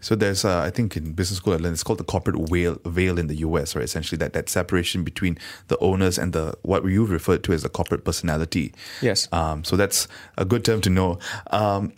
So 0.00 0.14
there's, 0.14 0.44
uh, 0.44 0.60
I 0.60 0.70
think, 0.70 0.96
in 0.96 1.12
business 1.12 1.38
school, 1.38 1.54
I 1.54 1.56
learned 1.56 1.74
it's 1.74 1.82
called 1.82 1.98
the 1.98 2.04
corporate 2.04 2.36
veil, 2.48 2.78
veil 2.84 3.18
in 3.18 3.26
the 3.26 3.36
US, 3.36 3.74
right? 3.74 3.84
Essentially, 3.84 4.18
that 4.18 4.32
that 4.32 4.48
separation 4.48 5.04
between 5.04 5.38
the 5.68 5.78
owners 5.78 6.18
and 6.18 6.32
the 6.32 6.54
what 6.62 6.84
you 6.84 7.04
referred 7.04 7.42
to 7.44 7.52
as 7.52 7.62
the 7.62 7.68
corporate 7.68 8.04
personality. 8.04 8.72
Yes. 9.00 9.28
Um, 9.32 9.64
so 9.64 9.76
that's 9.76 10.08
a 10.38 10.44
good 10.44 10.64
term 10.64 10.80
to 10.82 10.90
know. 10.90 11.18
Um, 11.50 11.92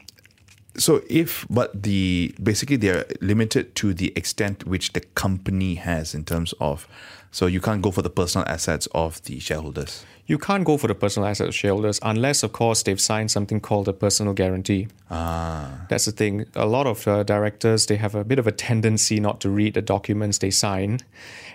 so 0.79 1.03
if, 1.09 1.47
but 1.49 1.83
the 1.83 2.35
basically 2.43 2.77
they're 2.77 3.07
limited 3.21 3.75
to 3.77 3.95
the 3.95 4.13
extent 4.17 4.67
which 4.67 4.93
the 4.93 5.01
company 5.01 5.77
has 5.77 6.15
in 6.15 6.25
terms 6.25 6.55
of, 6.61 6.87
so 7.31 7.47
you 7.47 7.61
can't 7.61 7.83
go 7.83 7.91
for 7.91 8.03
the 8.03 8.11
personal 8.11 8.47
assets 8.49 8.89
of 8.93 9.23
the 9.25 9.39
shareholders. 9.39 10.05
You 10.27 10.39
can't 10.39 10.65
go 10.65 10.77
for 10.77 10.89
the 10.89 10.95
personal 10.95 11.29
assets 11.29 11.49
of 11.49 11.55
shareholders 11.55 12.01
unless, 12.03 12.43
of 12.43 12.53
course, 12.53 12.83
they've 12.83 13.01
signed 13.01 13.31
something 13.31 13.61
called 13.61 13.87
a 13.89 13.93
personal 13.93 14.33
guarantee. 14.33 14.89
Ah. 15.11 15.87
That's 15.89 16.07
the 16.07 16.13
thing. 16.13 16.47
A 16.57 16.67
lot 16.67 16.87
of 16.87 17.07
uh, 17.07 17.23
directors 17.23 17.87
they 17.87 17.97
have 17.97 18.15
a 18.15 18.25
bit 18.25 18.39
of 18.39 18.47
a 18.47 18.53
tendency 18.53 19.21
not 19.21 19.41
to 19.43 19.51
read 19.51 19.75
the 19.75 19.83
documents 19.83 20.39
they 20.39 20.51
sign. 20.51 20.99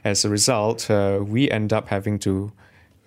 As 0.04 0.24
a 0.24 0.30
result, 0.30 0.90
uh, 0.90 1.20
we 1.22 1.51
end 1.51 1.74
up 1.74 1.90
having 1.90 2.18
to 2.20 2.51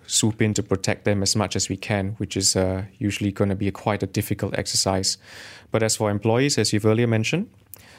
swoop 0.07 0.41
in 0.41 0.53
to 0.53 0.61
protect 0.61 1.03
them 1.03 1.23
as 1.23 1.35
much 1.35 1.55
as 1.55 1.67
we 1.67 1.77
can, 1.77 2.09
which 2.17 2.37
is 2.37 2.55
uh, 2.55 2.83
usually 2.99 3.31
going 3.31 3.49
to 3.49 3.55
be 3.55 3.67
a 3.67 3.71
quite 3.71 4.03
a 4.03 4.07
difficult 4.07 4.57
exercise. 4.57 5.17
But 5.71 5.81
as 5.81 5.95
for 5.95 6.11
employees, 6.11 6.57
as 6.57 6.73
you've 6.73 6.85
earlier 6.85 7.07
mentioned, 7.07 7.49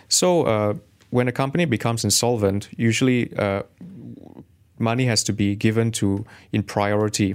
so 0.08 0.44
uh, 0.44 0.74
when 1.10 1.28
a 1.28 1.32
company 1.32 1.64
becomes 1.64 2.04
insolvent, 2.04 2.68
usually 2.76 3.36
uh, 3.36 3.62
money 4.78 5.06
has 5.06 5.24
to 5.24 5.32
be 5.32 5.56
given 5.56 5.90
to 5.92 6.24
in 6.52 6.62
priority. 6.62 7.34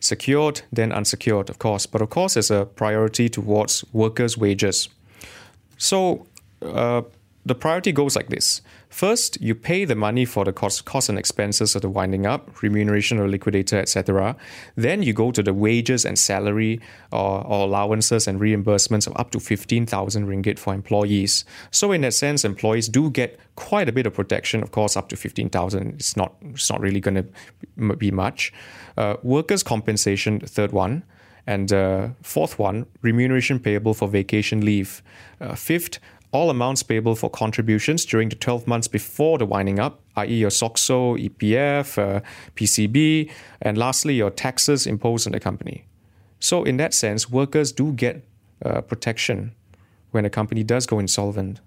Secured 0.00 0.62
then 0.72 0.92
unsecured 0.92 1.50
of 1.50 1.58
course. 1.58 1.86
But 1.86 2.02
of 2.02 2.10
course 2.10 2.34
there's 2.34 2.50
a 2.50 2.66
priority 2.66 3.28
towards 3.28 3.84
workers 3.92 4.36
wages. 4.36 4.88
So 5.78 6.26
uh, 6.62 7.02
the 7.50 7.54
priority 7.56 7.90
goes 7.90 8.14
like 8.14 8.28
this. 8.28 8.62
First 8.90 9.40
you 9.40 9.56
pay 9.56 9.84
the 9.84 9.96
money 9.96 10.24
for 10.24 10.44
the 10.44 10.52
costs 10.52 10.80
cost 10.80 11.08
and 11.08 11.18
expenses 11.18 11.74
of 11.74 11.82
the 11.82 11.88
winding 11.88 12.24
up 12.24 12.62
remuneration 12.62 13.18
of 13.18 13.28
liquidator 13.28 13.76
etc 13.76 14.36
then 14.76 15.02
you 15.02 15.12
go 15.12 15.32
to 15.32 15.42
the 15.42 15.52
wages 15.52 16.04
and 16.04 16.16
salary 16.16 16.80
or, 17.10 17.44
or 17.44 17.66
allowances 17.66 18.28
and 18.28 18.40
reimbursements 18.40 19.08
of 19.08 19.16
up 19.16 19.32
to 19.32 19.40
15000 19.40 20.26
ringgit 20.28 20.60
for 20.60 20.72
employees. 20.72 21.44
So 21.72 21.90
in 21.90 22.02
that 22.02 22.14
sense 22.14 22.44
employees 22.44 22.88
do 22.88 23.10
get 23.10 23.40
quite 23.56 23.88
a 23.88 23.92
bit 23.92 24.06
of 24.06 24.14
protection 24.14 24.62
of 24.62 24.70
course 24.70 24.96
up 24.96 25.08
to 25.08 25.16
15000 25.16 25.94
it's 25.94 26.16
not 26.16 26.36
it's 26.54 26.70
not 26.70 26.80
really 26.80 27.00
going 27.00 27.18
to 27.24 27.96
be 27.96 28.12
much. 28.12 28.52
Uh, 28.96 29.16
workers 29.24 29.64
compensation 29.64 30.38
third 30.38 30.70
one. 30.70 31.02
And 31.46 31.72
uh, 31.72 32.08
fourth 32.22 32.58
one, 32.58 32.86
remuneration 33.02 33.58
payable 33.58 33.94
for 33.94 34.06
vacation 34.06 34.64
leave. 34.64 35.02
Uh, 35.40 35.54
fifth, 35.54 35.98
all 36.32 36.50
amounts 36.50 36.82
payable 36.82 37.16
for 37.16 37.28
contributions 37.30 38.04
during 38.04 38.28
the 38.28 38.36
12 38.36 38.66
months 38.66 38.86
before 38.88 39.38
the 39.38 39.46
winding 39.46 39.78
up, 39.80 40.00
i.e., 40.16 40.34
your 40.34 40.50
SOCSO, 40.50 41.28
EPF, 41.28 41.98
uh, 41.98 42.20
PCB, 42.54 43.30
and 43.62 43.76
lastly, 43.76 44.14
your 44.14 44.30
taxes 44.30 44.86
imposed 44.86 45.26
on 45.26 45.32
the 45.32 45.40
company. 45.40 45.86
So, 46.38 46.64
in 46.64 46.76
that 46.76 46.94
sense, 46.94 47.28
workers 47.28 47.72
do 47.72 47.92
get 47.92 48.24
uh, 48.64 48.80
protection 48.82 49.52
when 50.12 50.24
a 50.24 50.30
company 50.30 50.62
does 50.62 50.86
go 50.86 50.98
insolvent. 50.98 51.60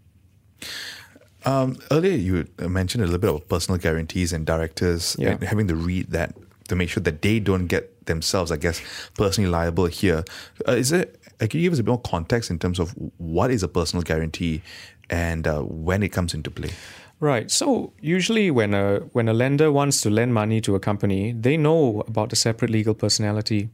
Um, 1.45 1.77
earlier, 1.91 2.15
you 2.15 2.47
mentioned 2.69 3.03
a 3.03 3.05
little 3.07 3.19
bit 3.19 3.29
of 3.33 3.47
personal 3.49 3.77
guarantees 3.77 4.31
and 4.31 4.45
directors 4.45 5.15
Yeah. 5.19 5.31
and 5.31 5.43
having 5.43 5.67
to 5.67 5.75
read 5.75 6.11
that 6.11 6.33
to 6.67 6.75
make 6.75 6.89
sure 6.89 7.03
that 7.03 7.21
they 7.21 7.39
don't 7.39 7.67
get 7.67 8.05
themselves, 8.05 8.51
I 8.51 8.57
guess, 8.57 8.81
personally 9.15 9.49
liable 9.49 9.85
here. 9.85 10.23
Uh, 10.67 10.73
is 10.73 10.91
it? 10.91 11.19
Uh, 11.41 11.47
can 11.47 11.59
you 11.59 11.67
give 11.67 11.73
us 11.73 11.79
a 11.79 11.83
bit 11.83 11.89
more 11.89 12.01
context 12.01 12.49
in 12.49 12.59
terms 12.59 12.79
of 12.79 12.93
what 13.17 13.51
is 13.51 13.63
a 13.63 13.67
personal 13.67 14.03
guarantee 14.03 14.61
and 15.09 15.47
uh, 15.47 15.61
when 15.61 16.03
it 16.03 16.09
comes 16.09 16.33
into 16.33 16.51
play? 16.51 16.71
Right. 17.19 17.49
So 17.49 17.93
usually, 18.01 18.51
when 18.51 18.73
a 18.73 18.99
when 19.13 19.29
a 19.29 19.33
lender 19.33 19.71
wants 19.71 20.01
to 20.01 20.09
lend 20.09 20.33
money 20.33 20.59
to 20.61 20.75
a 20.75 20.79
company, 20.79 21.31
they 21.31 21.55
know 21.55 22.03
about 22.07 22.29
the 22.29 22.35
separate 22.35 22.69
legal 22.69 22.93
personality. 22.93 23.69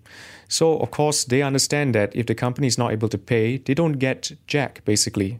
So 0.48 0.78
of 0.78 0.92
course, 0.92 1.24
they 1.26 1.42
understand 1.42 1.96
that 1.96 2.16
if 2.16 2.28
the 2.28 2.36
company 2.36 2.68
is 2.68 2.78
not 2.78 2.92
able 2.92 3.10
to 3.10 3.18
pay, 3.18 3.58
they 3.58 3.74
don't 3.74 3.94
get 3.94 4.32
jack 4.46 4.82
basically. 4.86 5.40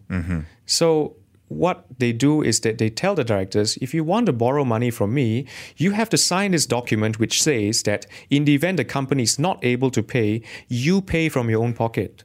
So 0.66 1.16
what 1.50 1.86
they 1.98 2.14
do 2.14 2.42
is 2.42 2.62
that 2.62 2.78
they 2.78 2.90
tell 2.90 3.16
the 3.16 3.24
directors, 3.24 3.78
if 3.78 3.94
you 3.94 4.04
want 4.04 4.28
to 4.28 4.34
borrow 4.34 4.64
money 4.64 4.92
from 4.92 5.14
me, 5.14 5.46
you 5.78 5.92
have 5.92 6.10
to 6.10 6.18
sign 6.18 6.52
this 6.52 6.66
document 6.66 7.20
which 7.20 7.42
says 7.42 7.84
that 7.84 8.06
in 8.30 8.46
the 8.46 8.54
event 8.56 8.78
the 8.78 8.86
company 8.86 9.24
is 9.24 9.38
not 9.38 9.64
able 9.64 9.92
to 9.92 10.02
pay, 10.02 10.42
you 10.68 11.02
pay 11.02 11.28
from 11.28 11.50
your 11.50 11.64
own 11.64 11.74
pocket. 11.74 12.24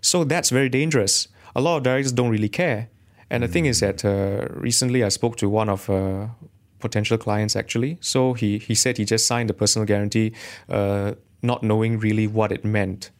So 0.00 0.24
that's 0.24 0.50
very 0.50 0.68
dangerous. 0.68 1.28
A 1.54 1.60
lot 1.60 1.78
of 1.78 1.82
directors 1.82 2.12
don't 2.12 2.30
really 2.30 2.48
care. 2.48 2.88
And 3.30 3.44
the 3.44 3.48
thing 3.48 3.66
is 3.66 3.78
that 3.80 4.04
uh, 4.04 4.48
recently 4.50 5.04
I 5.04 5.08
spoke 5.08 5.36
to 5.36 5.48
one 5.48 5.68
of 5.68 5.88
uh, 5.88 6.26
potential 6.80 7.16
clients 7.16 7.54
actually. 7.54 7.98
So 8.00 8.32
he, 8.34 8.58
he 8.58 8.74
said 8.74 8.98
he 8.98 9.04
just 9.04 9.26
signed 9.26 9.50
a 9.50 9.54
personal 9.54 9.86
guarantee, 9.86 10.32
uh, 10.68 11.12
not 11.40 11.62
knowing 11.62 12.00
really 12.00 12.26
what 12.26 12.50
it 12.50 12.64
meant. 12.64 13.10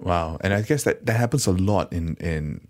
Wow, 0.00 0.38
and 0.42 0.54
I 0.54 0.62
guess 0.62 0.84
that, 0.84 1.06
that 1.06 1.16
happens 1.16 1.46
a 1.46 1.52
lot 1.52 1.92
in 1.92 2.14
in 2.16 2.68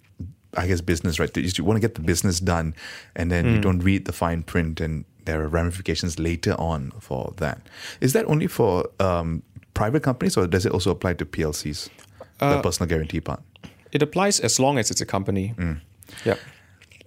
I 0.57 0.67
guess 0.67 0.81
business, 0.81 1.19
right? 1.19 1.37
You 1.37 1.65
want 1.65 1.77
to 1.77 1.81
get 1.81 1.95
the 1.95 2.01
business 2.01 2.41
done, 2.41 2.75
and 3.15 3.31
then 3.31 3.47
you 3.47 3.59
mm. 3.59 3.63
don't 3.63 3.81
read 3.81 4.07
the 4.07 4.13
fine 4.13 4.43
print, 4.43 4.81
and 4.81 5.05
there 5.25 5.43
are 5.43 5.49
ramifications 5.49 6.19
later 6.19 6.55
on 6.59 6.93
for 7.01 7.35
that. 7.37 7.61
Is 8.01 8.15
that 8.15 8.25
only 8.27 8.47
for 8.47 8.89
um, 8.99 9.43
private 9.75 10.03
companies, 10.03 10.37
or 10.37 10.47
does 10.47 10.65
it 10.65 10.73
also 10.73 10.91
apply 10.91 11.15
to 11.15 11.27
PLCs? 11.27 11.91
the 12.39 12.47
uh, 12.47 12.63
personal 12.63 12.89
guarantee 12.89 13.21
part. 13.21 13.41
It 13.93 14.03
applies 14.03 14.41
as 14.41 14.61
long 14.61 14.79
as 14.79 14.91
it's 14.91 15.01
a 15.01 15.07
company. 15.07 15.55
Mm. 15.57 15.81
Yeah. 16.25 16.37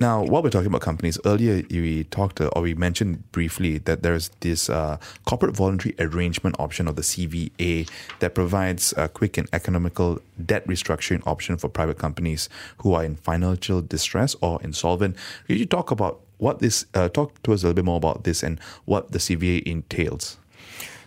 Now, 0.02 0.24
while 0.24 0.42
we're 0.42 0.50
talking 0.50 0.66
about 0.66 0.82
companies, 0.82 1.20
earlier 1.26 1.62
we 1.70 2.06
talked 2.06 2.42
uh, 2.42 2.48
or 2.56 2.64
we 2.64 2.74
mentioned 2.74 3.32
briefly 3.32 3.78
that 3.78 4.02
there's 4.02 4.30
this 4.40 4.68
uh, 4.68 4.98
corporate 5.26 5.56
voluntary 5.56 5.94
arrangement 6.00 6.56
option 6.58 6.88
of 6.88 6.96
the 6.96 7.04
CVA 7.04 7.88
that 8.18 8.34
provides 8.34 8.96
a 8.98 9.08
quick 9.08 9.38
and 9.38 9.48
economical 9.54 10.20
debt 10.44 10.66
restructuring 10.66 11.22
option 11.28 11.56
for 11.56 11.70
private 11.70 12.00
companies 12.00 12.50
who 12.80 12.96
are 12.96 13.04
in 13.04 13.16
financial 13.16 13.80
distress 13.80 14.36
or 14.42 14.60
insolvent. 14.64 15.18
Could 15.46 15.60
you 15.60 15.68
talk 15.68 15.92
about 15.92 16.22
what 16.40 16.58
this? 16.58 16.88
Uh, 16.96 17.08
talk 17.08 17.40
to 17.44 17.54
us 17.54 17.62
a 17.62 17.68
little 17.68 17.76
bit 17.76 17.86
more 17.86 17.98
about 17.98 18.24
this 18.24 18.42
and 18.42 18.60
what 18.86 19.12
the 19.12 19.20
CVA 19.20 19.62
entails. 19.68 20.38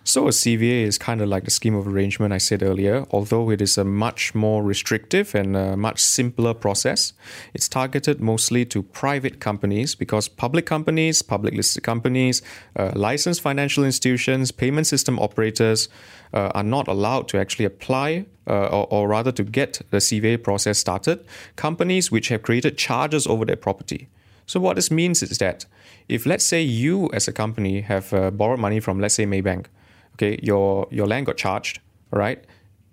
So 0.07 0.27
a 0.27 0.33
CVA 0.33 0.83
is 0.83 0.99
kind 0.99 1.23
of 1.23 1.31
like 1.31 1.45
the 1.45 1.51
scheme 1.51 1.75
of 1.75 1.89
arrangement 1.89 2.35
I 2.35 2.39
said 2.39 2.63
earlier, 2.63 3.07
although 3.11 3.49
it 3.51 3.63
is 3.63 3.79
a 3.79 3.85
much 3.85 4.35
more 4.35 4.63
restrictive 4.63 5.35
and 5.35 5.57
a 5.57 5.79
much 5.79 5.99
simpler 5.99 6.53
process. 6.53 7.15
It's 7.55 7.71
targeted 7.71 8.21
mostly 8.21 8.67
to 8.67 8.83
private 8.83 9.41
companies 9.41 9.95
because 9.95 10.29
public 10.29 10.67
companies, 10.67 11.23
public 11.23 11.55
listed 11.55 11.85
companies, 11.85 12.43
uh, 12.77 12.93
licensed 12.95 13.41
financial 13.41 13.83
institutions, 13.83 14.53
payment 14.53 14.87
system 14.87 15.19
operators 15.19 15.89
uh, 16.35 16.51
are 16.55 16.63
not 16.63 16.87
allowed 16.87 17.27
to 17.29 17.39
actually 17.39 17.65
apply 17.65 18.27
uh, 18.47 18.67
or, 18.67 18.87
or 18.91 19.09
rather 19.09 19.33
to 19.33 19.43
get 19.43 19.81
the 19.89 19.99
CVA 19.99 20.43
process 20.43 20.79
started. 20.79 21.25
Companies 21.57 22.13
which 22.13 22.29
have 22.29 22.43
created 22.43 22.77
charges 22.77 23.27
over 23.27 23.47
their 23.47 23.57
property. 23.57 24.09
So 24.45 24.61
what 24.61 24.77
this 24.77 24.91
means 24.91 25.23
is 25.23 25.39
that 25.39 25.65
if 26.11 26.27
let's 26.27 26.45
say 26.45 26.61
you 26.61 27.09
as 27.15 27.27
a 27.27 27.33
company 27.33 27.81
have 27.81 28.13
uh, 28.13 28.31
borrowed 28.31 28.61
money 28.61 28.81
from 28.81 29.01
let's 29.01 29.15
say 29.15 29.25
Maybank, 29.25 29.65
okay, 30.15 30.39
your 30.43 30.87
your 30.91 31.07
land 31.07 31.27
got 31.27 31.37
charged, 31.37 31.81
all 32.13 32.19
right? 32.19 32.45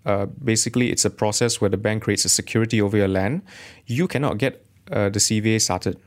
Uh, 0.05 0.25
basically, 0.43 0.91
it's 0.91 1.05
a 1.05 1.09
process 1.09 1.61
where 1.61 1.69
the 1.69 1.77
bank 1.77 2.03
creates 2.03 2.25
a 2.25 2.29
security 2.29 2.81
over 2.81 2.97
your 2.97 3.07
land. 3.07 3.41
You 3.85 4.07
cannot 4.07 4.37
get 4.37 4.65
uh, 4.91 5.09
the 5.09 5.19
CVA 5.19 5.61
started. 5.61 5.97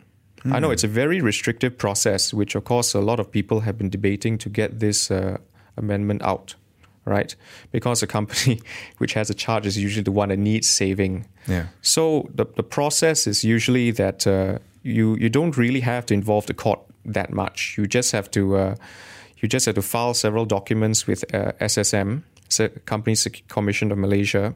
I 0.53 0.61
know 0.61 0.70
it's 0.70 0.85
a 0.85 0.88
very 0.88 1.22
restrictive 1.22 1.79
process, 1.79 2.35
which 2.35 2.55
of 2.55 2.64
course 2.64 2.92
a 2.92 3.00
lot 3.00 3.18
of 3.18 3.31
people 3.31 3.61
have 3.61 3.79
been 3.79 3.88
debating 3.88 4.37
to 4.38 4.50
get 4.50 4.79
this 4.79 5.11
uh, 5.11 5.38
amendment 5.79 6.22
out, 6.22 6.55
right? 7.07 7.35
Because 7.72 8.03
a 8.03 8.07
company 8.07 8.61
which 8.98 9.14
has 9.14 9.31
a 9.31 9.35
charge 9.35 9.66
is 9.66 9.79
usually 9.79 10.03
the 10.03 10.12
one 10.12 10.29
that 10.29 10.38
needs 10.38 10.68
saving. 10.68 11.27
Yeah. 11.48 11.68
So 11.81 12.29
the, 12.35 12.44
the 12.57 12.62
process 12.62 13.27
is 13.27 13.42
usually 13.42 13.90
that 13.92 14.27
uh, 14.27 14.59
you 14.83 15.16
you 15.16 15.31
don't 15.31 15.57
really 15.57 15.81
have 15.81 16.05
to 16.07 16.14
involve 16.14 16.44
the 16.44 16.55
court 16.55 16.81
that 17.07 17.33
much. 17.33 17.77
You 17.79 17.87
just 17.87 18.12
have 18.12 18.31
to 18.33 18.57
uh, 18.57 18.74
you 19.45 19.49
just 19.49 19.67
have 19.67 19.75
to 19.75 19.83
file 19.83 20.15
several 20.15 20.47
documents 20.47 21.07
with 21.07 21.23
uh, 21.35 21.53
SSM 21.61 22.23
Company 22.87 23.15
Commission 23.49 23.93
of 23.93 23.99
Malaysia, 23.99 24.55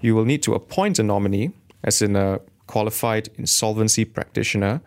you 0.00 0.14
will 0.14 0.24
need 0.24 0.42
to 0.44 0.54
appoint 0.54 0.98
a 0.98 1.02
nominee, 1.02 1.50
as 1.84 2.00
in 2.00 2.16
a 2.16 2.40
qualified 2.66 3.28
insolvency 3.36 4.06
practitioner. 4.06 4.80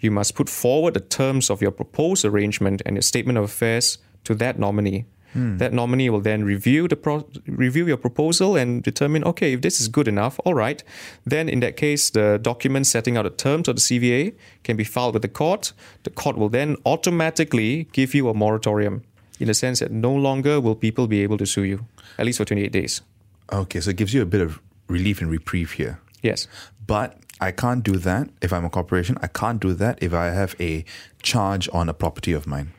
You 0.00 0.10
must 0.10 0.34
put 0.34 0.50
forward 0.50 0.92
the 0.92 1.00
terms 1.00 1.48
of 1.48 1.62
your 1.62 1.70
proposed 1.70 2.26
arrangement 2.26 2.82
and 2.84 2.96
your 2.96 3.02
statement 3.02 3.38
of 3.38 3.44
affairs 3.44 3.96
to 4.24 4.34
that 4.34 4.58
nominee. 4.58 5.06
Hmm. 5.32 5.58
That 5.58 5.72
nominee 5.72 6.10
will 6.10 6.20
then 6.20 6.44
review 6.44 6.88
the 6.88 6.96
pro- 6.96 7.28
review 7.46 7.86
your 7.86 7.96
proposal 7.96 8.56
and 8.56 8.82
determine, 8.82 9.24
okay, 9.24 9.52
if 9.52 9.60
this 9.60 9.80
is 9.80 9.88
good 9.88 10.08
enough, 10.08 10.40
all 10.44 10.54
right. 10.54 10.82
Then 11.24 11.48
in 11.48 11.60
that 11.60 11.76
case, 11.76 12.10
the 12.10 12.38
document 12.42 12.86
setting 12.86 13.16
out 13.16 13.22
the 13.22 13.30
terms 13.30 13.68
of 13.68 13.76
the 13.76 13.80
CVA 13.80 14.34
can 14.64 14.76
be 14.76 14.84
filed 14.84 15.14
with 15.14 15.22
the 15.22 15.28
court. 15.28 15.72
The 16.02 16.10
court 16.10 16.36
will 16.36 16.48
then 16.48 16.76
automatically 16.84 17.86
give 17.92 18.14
you 18.14 18.28
a 18.28 18.34
moratorium, 18.34 19.02
in 19.38 19.46
the 19.46 19.54
sense 19.54 19.80
that 19.80 19.90
no 19.90 20.12
longer 20.12 20.60
will 20.60 20.74
people 20.74 21.06
be 21.06 21.22
able 21.22 21.38
to 21.38 21.46
sue 21.46 21.62
you, 21.62 21.86
at 22.18 22.26
least 22.26 22.38
for 22.38 22.44
28 22.44 22.72
days. 22.72 23.02
Okay, 23.52 23.80
so 23.80 23.90
it 23.90 23.96
gives 23.96 24.12
you 24.14 24.22
a 24.22 24.26
bit 24.26 24.40
of 24.40 24.60
relief 24.88 25.20
and 25.20 25.30
reprieve 25.30 25.72
here. 25.72 25.98
Yes. 26.22 26.46
But 26.86 27.18
I 27.40 27.52
can't 27.52 27.82
do 27.82 27.96
that 27.96 28.28
if 28.42 28.52
I'm 28.52 28.64
a 28.64 28.70
corporation. 28.70 29.16
I 29.22 29.28
can't 29.28 29.60
do 29.60 29.72
that 29.74 29.98
if 30.02 30.12
I 30.12 30.26
have 30.26 30.54
a 30.60 30.84
charge 31.22 31.68
on 31.72 31.88
a 31.88 31.94
property 31.94 32.32
of 32.32 32.46
mine. 32.46 32.72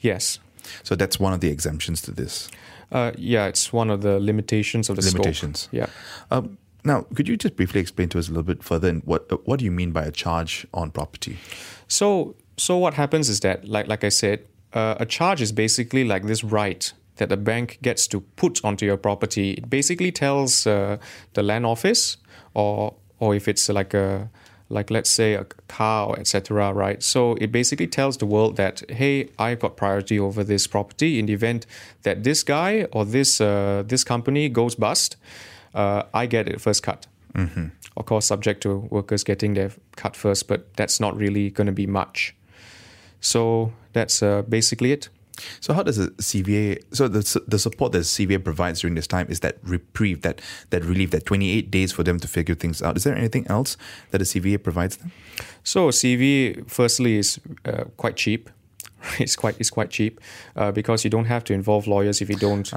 Yes. 0.00 0.38
So 0.82 0.94
that's 0.94 1.18
one 1.20 1.32
of 1.32 1.40
the 1.40 1.48
exemptions 1.48 2.02
to 2.02 2.10
this. 2.10 2.50
Uh, 2.90 3.12
yeah, 3.16 3.46
it's 3.46 3.72
one 3.72 3.90
of 3.90 4.02
the 4.02 4.20
limitations 4.20 4.90
of 4.90 4.96
the 4.96 5.02
scope. 5.02 5.20
Limitations. 5.20 5.68
Yeah. 5.72 5.86
Um, 6.30 6.58
now, 6.84 7.06
could 7.14 7.28
you 7.28 7.36
just 7.36 7.56
briefly 7.56 7.80
explain 7.80 8.08
to 8.10 8.18
us 8.18 8.28
a 8.28 8.32
little 8.32 8.42
bit 8.42 8.62
further 8.62 8.92
what 9.04 9.30
uh, 9.30 9.36
what 9.44 9.58
do 9.58 9.64
you 9.64 9.70
mean 9.70 9.92
by 9.92 10.04
a 10.04 10.10
charge 10.10 10.66
on 10.74 10.90
property? 10.90 11.38
So, 11.88 12.34
so 12.56 12.76
what 12.76 12.94
happens 12.94 13.28
is 13.28 13.40
that, 13.40 13.66
like, 13.68 13.86
like 13.88 14.04
I 14.04 14.08
said, 14.08 14.44
uh, 14.72 14.96
a 14.98 15.06
charge 15.06 15.40
is 15.40 15.52
basically 15.52 16.04
like 16.04 16.26
this 16.26 16.42
right 16.42 16.92
that 17.16 17.28
the 17.28 17.36
bank 17.36 17.78
gets 17.82 18.06
to 18.08 18.20
put 18.20 18.64
onto 18.64 18.86
your 18.86 18.96
property. 18.96 19.52
It 19.52 19.70
basically 19.70 20.12
tells 20.12 20.66
uh, 20.66 20.98
the 21.34 21.42
land 21.42 21.66
office, 21.66 22.16
or 22.54 22.94
or 23.18 23.34
if 23.34 23.48
it's 23.48 23.68
like 23.68 23.94
a 23.94 24.30
like 24.72 24.90
let's 24.90 25.10
say 25.10 25.34
a 25.34 25.44
car 25.68 26.08
or 26.08 26.18
etc. 26.18 26.72
Right. 26.72 27.02
So 27.02 27.34
it 27.34 27.52
basically 27.52 27.86
tells 27.86 28.16
the 28.16 28.26
world 28.26 28.56
that 28.56 28.82
hey, 28.90 29.28
I've 29.38 29.60
got 29.60 29.76
priority 29.76 30.18
over 30.18 30.42
this 30.42 30.66
property 30.66 31.18
in 31.18 31.26
the 31.26 31.34
event 31.34 31.66
that 32.02 32.24
this 32.24 32.42
guy 32.42 32.86
or 32.92 33.04
this 33.04 33.40
uh, 33.40 33.84
this 33.86 34.04
company 34.04 34.48
goes 34.48 34.74
bust. 34.74 35.16
Uh, 35.74 36.02
I 36.12 36.26
get 36.26 36.48
it 36.48 36.60
first 36.60 36.82
cut. 36.82 37.06
Mm-hmm. 37.34 37.66
Of 37.96 38.06
course, 38.06 38.26
subject 38.26 38.62
to 38.62 38.88
workers 38.90 39.24
getting 39.24 39.54
their 39.54 39.70
cut 39.96 40.16
first, 40.16 40.48
but 40.48 40.74
that's 40.76 41.00
not 41.00 41.16
really 41.16 41.50
going 41.50 41.66
to 41.66 41.72
be 41.72 41.86
much. 41.86 42.34
So 43.20 43.72
that's 43.92 44.22
uh, 44.22 44.42
basically 44.42 44.92
it. 44.92 45.08
So 45.60 45.74
how 45.74 45.82
does 45.82 45.96
the 45.96 46.08
CVA? 46.08 46.82
So 46.92 47.08
the 47.08 47.42
the 47.46 47.58
support 47.58 47.92
that 47.92 48.00
CVA 48.00 48.42
provides 48.42 48.80
during 48.80 48.94
this 48.94 49.06
time 49.06 49.26
is 49.28 49.40
that 49.40 49.58
reprieve, 49.62 50.22
that 50.22 50.40
that 50.70 50.84
relief, 50.84 51.10
that 51.10 51.26
28 51.26 51.70
days 51.70 51.92
for 51.92 52.02
them 52.02 52.18
to 52.20 52.28
figure 52.28 52.54
things 52.54 52.82
out. 52.82 52.96
Is 52.96 53.04
there 53.04 53.16
anything 53.16 53.46
else 53.48 53.76
that 54.10 54.18
the 54.18 54.24
CVA 54.24 54.62
provides 54.62 54.96
them? 54.96 55.12
So 55.64 55.88
CVA, 55.88 56.68
firstly, 56.70 57.18
is 57.18 57.40
uh, 57.64 57.84
quite 57.96 58.16
cheap. 58.16 58.50
It's 59.18 59.36
quite 59.36 59.56
it's 59.58 59.70
quite 59.70 59.90
cheap 59.90 60.20
uh, 60.56 60.72
because 60.72 61.04
you 61.04 61.10
don't 61.10 61.26
have 61.26 61.42
to 61.44 61.52
involve 61.52 61.86
lawyers 61.86 62.20
if 62.20 62.28
you 62.28 62.36
don't. 62.36 62.70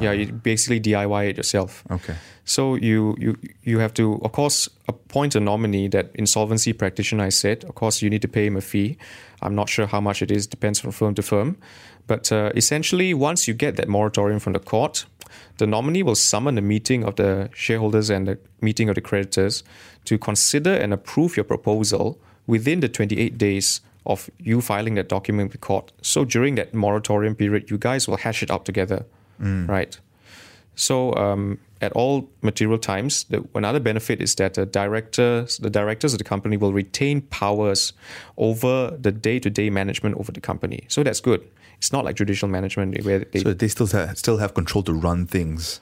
Yeah, 0.00 0.12
you 0.12 0.32
basically 0.32 0.80
DIY 0.80 1.30
it 1.30 1.36
yourself. 1.36 1.82
Okay. 1.90 2.14
So 2.44 2.74
you 2.76 3.16
you 3.18 3.36
you 3.62 3.80
have 3.80 3.92
to, 3.94 4.20
of 4.22 4.32
course, 4.32 4.68
appoint 4.88 5.34
a 5.34 5.40
nominee. 5.40 5.88
That 5.88 6.10
insolvency 6.14 6.72
practitioner 6.72 7.24
I 7.24 7.30
said. 7.30 7.64
Of 7.64 7.74
course, 7.74 8.02
you 8.02 8.10
need 8.10 8.22
to 8.22 8.28
pay 8.28 8.46
him 8.46 8.56
a 8.56 8.60
fee. 8.60 8.96
I'm 9.42 9.54
not 9.54 9.68
sure 9.68 9.86
how 9.86 10.00
much 10.00 10.22
it 10.22 10.30
is. 10.30 10.46
Depends 10.46 10.80
from 10.80 10.92
firm 10.92 11.14
to 11.14 11.22
firm. 11.22 11.56
But 12.06 12.32
uh, 12.32 12.50
essentially, 12.54 13.14
once 13.14 13.48
you 13.48 13.54
get 13.54 13.76
that 13.76 13.88
moratorium 13.88 14.40
from 14.40 14.52
the 14.52 14.58
court, 14.58 15.06
the 15.58 15.66
nominee 15.66 16.02
will 16.02 16.14
summon 16.14 16.58
a 16.58 16.60
meeting 16.60 17.04
of 17.04 17.16
the 17.16 17.48
shareholders 17.54 18.10
and 18.10 18.26
the 18.26 18.38
meeting 18.60 18.88
of 18.88 18.94
the 18.94 19.00
creditors 19.00 19.62
to 20.04 20.18
consider 20.18 20.74
and 20.74 20.92
approve 20.92 21.36
your 21.36 21.44
proposal 21.44 22.18
within 22.46 22.80
the 22.80 22.88
28 22.88 23.38
days 23.38 23.80
of 24.04 24.28
you 24.38 24.60
filing 24.60 24.94
that 24.94 25.08
document 25.08 25.52
with 25.52 25.60
court. 25.60 25.92
So 26.02 26.24
during 26.24 26.56
that 26.56 26.74
moratorium 26.74 27.36
period, 27.36 27.70
you 27.70 27.78
guys 27.78 28.08
will 28.08 28.16
hash 28.16 28.42
it 28.42 28.50
out 28.50 28.64
together, 28.64 29.04
right? 29.68 29.98
So 30.74 31.14
um, 31.16 31.58
at 31.80 31.92
all 31.92 32.28
material 32.40 32.78
times, 32.78 33.24
the, 33.24 33.44
another 33.54 33.80
benefit 33.80 34.22
is 34.22 34.34
that 34.36 34.54
the 34.54 34.64
directors, 34.64 35.58
the 35.58 35.70
directors 35.70 36.14
of 36.14 36.18
the 36.18 36.24
company 36.24 36.56
will 36.56 36.72
retain 36.72 37.22
powers 37.22 37.92
over 38.36 38.96
the 39.00 39.12
day-to-day 39.12 39.70
management 39.70 40.16
over 40.16 40.32
the 40.32 40.40
company. 40.40 40.84
So 40.88 41.02
that's 41.02 41.20
good. 41.20 41.46
It's 41.78 41.92
not 41.92 42.04
like 42.04 42.16
judicial 42.16 42.48
management 42.48 43.04
where 43.04 43.20
they, 43.20 43.40
So 43.40 43.52
they 43.52 43.68
still 43.68 43.88
have, 43.88 44.16
still 44.16 44.38
have 44.38 44.54
control 44.54 44.82
to 44.84 44.92
run 44.92 45.26
things, 45.26 45.80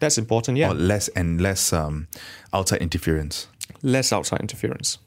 that's 0.00 0.18
important. 0.18 0.58
Yeah, 0.58 0.70
or 0.70 0.74
less 0.74 1.08
and 1.08 1.40
less 1.40 1.72
um, 1.72 2.08
outside 2.52 2.80
interference. 2.80 3.46
less 3.82 4.12
outside 4.12 4.40
interference. 4.40 4.98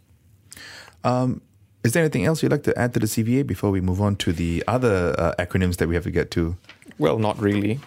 Is 1.86 1.94
there 1.94 2.02
anything 2.04 2.26
else 2.26 2.42
you'd 2.42 2.52
like 2.52 2.64
to 2.64 2.78
add 2.78 2.94
to 2.96 3.00
the 3.00 3.06
CVA 3.06 3.46
before 3.46 3.70
we 3.70 3.80
move 3.80 4.02
on 4.02 4.16
to 4.18 4.34
the 4.34 4.64
other 4.68 5.16
uh, 5.20 5.36
acronyms 5.38 5.78
that 5.78 5.88
we 5.88 5.94
have 5.94 6.04
to 6.06 6.12
get 6.12 6.32
to? 6.32 6.58
Well, 6.98 7.20
not 7.20 7.40
really. 7.40 7.80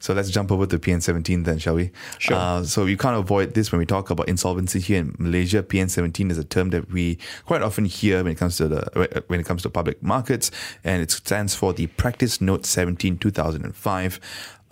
So 0.00 0.14
let's 0.14 0.30
jump 0.30 0.50
over 0.52 0.66
to 0.66 0.78
PN17 0.78 1.44
then, 1.44 1.58
shall 1.58 1.74
we? 1.74 1.90
Sure. 2.18 2.36
Uh, 2.36 2.64
so 2.64 2.86
you 2.86 2.96
can't 2.96 3.16
avoid 3.16 3.54
this 3.54 3.72
when 3.72 3.80
we 3.80 3.86
talk 3.86 4.10
about 4.10 4.28
insolvency 4.28 4.80
here 4.80 5.00
in 5.00 5.14
Malaysia. 5.18 5.62
PN17 5.62 6.30
is 6.30 6.38
a 6.38 6.44
term 6.44 6.70
that 6.70 6.90
we 6.90 7.18
quite 7.44 7.62
often 7.62 7.84
hear 7.84 8.22
when 8.22 8.32
it 8.32 8.38
comes 8.38 8.56
to 8.58 8.68
the 8.68 9.24
when 9.26 9.40
it 9.40 9.46
comes 9.46 9.62
to 9.62 9.70
public 9.70 10.02
markets, 10.02 10.50
and 10.82 11.02
it 11.02 11.10
stands 11.10 11.54
for 11.54 11.72
the 11.72 11.86
Practice 11.88 12.40
Note 12.40 12.64
17 12.64 13.18
2005. 13.18 14.20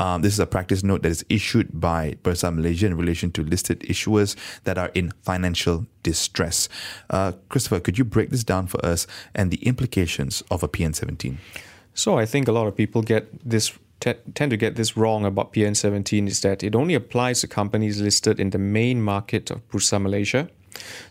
Um, 0.03 0.23
this 0.23 0.33
is 0.33 0.41
a 0.41 0.47
practice 0.47 0.83
note 0.83 1.03
that 1.05 1.11
is 1.11 1.25
issued 1.29 1.81
by 1.81 2.17
Bursa 2.25 2.53
Malaysia 2.53 2.87
in 2.87 2.97
relation 2.97 3.31
to 3.33 3.45
listed 3.45 3.79
issuers 3.83 4.35
that 4.65 4.77
are 4.77 4.91
in 4.95 5.13
financial 5.23 5.87
distress. 6.03 6.69
Uh, 7.09 7.31
Christopher, 7.49 7.79
could 7.79 7.99
you 7.99 8.05
break 8.05 8.31
this 8.31 8.43
down 8.43 8.67
for 8.67 8.85
us 8.85 9.07
and 9.33 9.53
the 9.53 9.63
implications 9.65 10.43
of 10.51 10.65
a 10.65 10.69
PN17? 10.69 11.37
So 11.95 12.19
I 12.19 12.27
think 12.27 12.49
a 12.49 12.53
lot 12.53 12.67
of 12.67 12.75
people 12.75 13.03
get 13.03 13.29
this 13.49 13.79
te- 14.01 14.19
tend 14.35 14.51
to 14.51 14.57
get 14.57 14.75
this 14.75 14.97
wrong 14.97 15.25
about 15.25 15.53
PN17 15.53 16.27
is 16.27 16.41
that 16.41 16.65
it 16.65 16.75
only 16.75 16.95
applies 16.95 17.41
to 17.43 17.47
companies 17.47 18.01
listed 18.01 18.41
in 18.41 18.51
the 18.51 18.59
main 18.59 19.01
market 19.01 19.53
of 19.53 19.61
Bursa 19.69 20.03
Malaysia. 20.03 20.49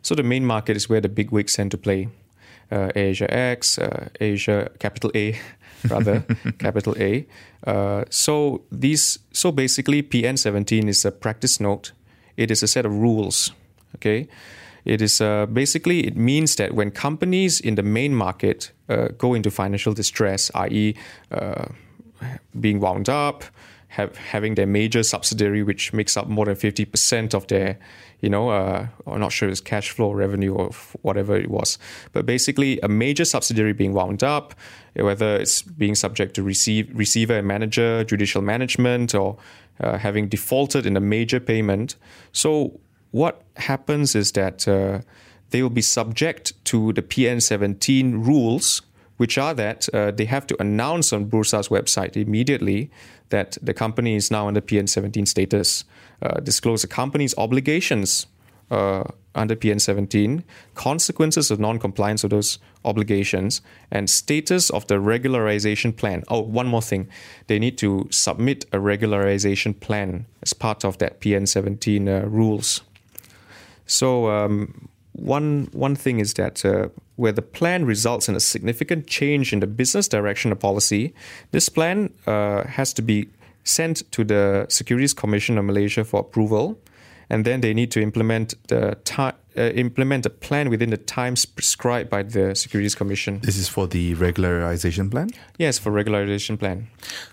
So 0.02 0.16
the 0.16 0.24
main 0.24 0.46
market 0.46 0.76
is 0.76 0.90
where 0.90 1.00
the 1.00 1.08
big 1.08 1.32
wigs 1.32 1.56
tend 1.56 1.72
to 1.72 1.78
play. 1.78 2.10
Uh, 2.72 2.90
Asia 2.96 3.32
X, 3.34 3.78
uh, 3.78 4.08
Asia 4.20 4.70
capital 4.80 5.12
A, 5.14 5.38
rather 5.90 6.24
capital 6.60 6.96
A. 6.98 7.28
Uh, 7.68 8.06
so 8.10 8.62
these, 8.72 9.20
so 9.34 9.52
basically, 9.52 10.02
PN17 10.02 10.88
is 10.88 11.06
a 11.06 11.12
practice 11.12 11.60
note. 11.60 11.92
It 12.38 12.50
is 12.50 12.64
a 12.64 12.68
set 12.68 12.86
of 12.86 12.94
rules. 12.94 13.52
Okay, 13.96 14.28
it 14.86 15.02
is 15.02 15.22
uh, 15.22 15.46
basically 15.48 16.08
it 16.08 16.16
means 16.16 16.56
that 16.56 16.74
when 16.74 16.92
companies 16.92 17.60
in 17.60 17.76
the 17.76 17.84
main 17.84 18.16
market 18.16 18.72
uh, 18.90 19.10
go 19.18 19.34
into 19.34 19.52
financial 19.52 19.94
distress, 19.94 20.50
i.e., 20.56 20.96
uh, 21.32 21.66
being 22.60 22.80
wound 22.80 23.10
up, 23.10 23.44
have, 23.90 24.16
having 24.16 24.56
their 24.56 24.68
major 24.68 25.04
subsidiary, 25.04 25.64
which 25.64 25.94
makes 25.94 26.16
up 26.16 26.28
more 26.28 26.46
than 26.46 26.56
50% 26.56 27.34
of 27.34 27.48
their, 27.48 27.78
you 28.22 28.30
know, 28.30 28.50
uh, 28.50 28.88
I'm 29.08 29.20
not 29.20 29.32
sure 29.32 29.50
it's 29.50 29.60
cash 29.60 29.90
flow, 29.90 30.12
revenue, 30.12 30.54
or 30.54 30.70
whatever 31.02 31.36
it 31.36 31.50
was. 31.50 31.78
But 32.14 32.26
basically, 32.26 32.80
a 32.82 32.88
major 32.88 33.26
subsidiary 33.26 33.74
being 33.74 33.94
wound 33.94 34.24
up, 34.24 34.54
whether 34.96 35.38
it's 35.38 35.64
being 35.64 35.96
subject 35.96 36.36
to 36.36 36.44
receive, 36.44 36.90
receiver 36.94 37.38
and 37.38 37.48
manager, 37.48 38.04
judicial 38.04 38.42
management, 38.42 39.16
or 39.16 39.38
uh, 39.80 39.98
having 39.98 40.28
defaulted 40.28 40.86
in 40.86 40.96
a 40.96 41.02
major 41.02 41.40
payment. 41.40 41.96
So, 42.32 42.80
what 43.10 43.42
happens 43.58 44.16
is 44.16 44.32
that 44.34 44.68
uh, 44.68 45.02
they 45.50 45.62
will 45.64 45.70
be 45.70 45.82
subject 45.82 46.54
to 46.66 46.94
the 46.94 47.02
PN17 47.02 48.26
rules 48.26 48.84
which 49.22 49.38
are 49.38 49.54
that 49.54 49.88
uh, 49.94 50.10
they 50.10 50.26
have 50.26 50.48
to 50.48 50.60
announce 50.60 51.14
on 51.14 51.26
Bursa's 51.26 51.68
website 51.68 52.18
immediately 52.18 52.90
that 53.30 53.56
the 53.62 53.72
company 53.72 54.16
is 54.16 54.32
now 54.32 54.48
under 54.48 54.62
PN17 54.62 55.28
status, 55.28 55.84
uh, 56.22 56.40
disclose 56.40 56.82
the 56.82 56.88
company's 56.88 57.36
obligations 57.38 58.28
uh, 58.70 59.04
under 59.36 59.56
PN17, 59.56 60.44
consequences 60.76 61.52
of 61.52 61.60
non-compliance 61.60 62.24
of 62.24 62.30
those 62.30 62.60
obligations, 62.86 63.62
and 63.92 64.10
status 64.10 64.70
of 64.70 64.88
the 64.88 64.96
regularization 64.96 65.96
plan. 65.96 66.24
Oh, 66.30 66.42
one 66.42 66.68
more 66.68 66.82
thing, 66.82 67.08
they 67.48 67.60
need 67.60 67.78
to 67.80 68.08
submit 68.12 68.66
a 68.72 68.78
regularization 68.78 69.80
plan 69.80 70.26
as 70.42 70.54
part 70.54 70.84
of 70.84 70.98
that 70.98 71.22
PN17 71.22 72.08
uh, 72.08 72.28
rules. 72.28 72.82
So 73.86 74.30
um, 74.30 74.90
one 75.12 75.70
one 75.74 75.96
thing 75.96 76.20
is 76.20 76.34
that 76.36 76.64
uh, 76.66 76.90
where 77.18 77.34
the 77.34 77.42
plan 77.42 77.86
results 77.86 78.30
in 78.30 78.36
a 78.36 78.40
significant 78.40 79.08
change 79.08 79.54
in 79.54 79.60
the 79.60 79.68
business 79.68 80.08
direction 80.08 80.52
of 80.52 80.60
policy, 80.60 81.14
this 81.52 81.70
plan 81.70 82.14
uh, 82.26 82.64
has 82.64 82.94
to 82.94 83.02
be 83.02 83.28
sent 83.64 84.12
to 84.12 84.24
the 84.24 84.66
Securities 84.70 85.14
Commission 85.14 85.58
of 85.58 85.66
Malaysia 85.66 86.04
for 86.04 86.20
approval, 86.22 86.80
and 87.30 87.46
then 87.46 87.62
they 87.62 87.74
need 87.74 87.92
to 87.92 88.02
implement 88.02 88.56
the 88.68 88.98
ti- 89.04 89.38
uh, 89.58 89.72
implement 89.74 90.26
a 90.26 90.30
plan 90.30 90.70
within 90.70 90.90
the 90.90 90.98
times 90.98 91.46
prescribed 91.46 92.10
by 92.10 92.24
the 92.24 92.56
Securities 92.56 92.96
Commission. 92.96 93.40
This 93.44 93.58
is 93.58 93.68
for 93.68 93.88
the 93.88 94.16
regularization 94.16 95.12
plan. 95.12 95.30
Yes, 95.58 95.78
for 95.78 95.92
regularization 95.92 96.58
plan. 96.58 96.88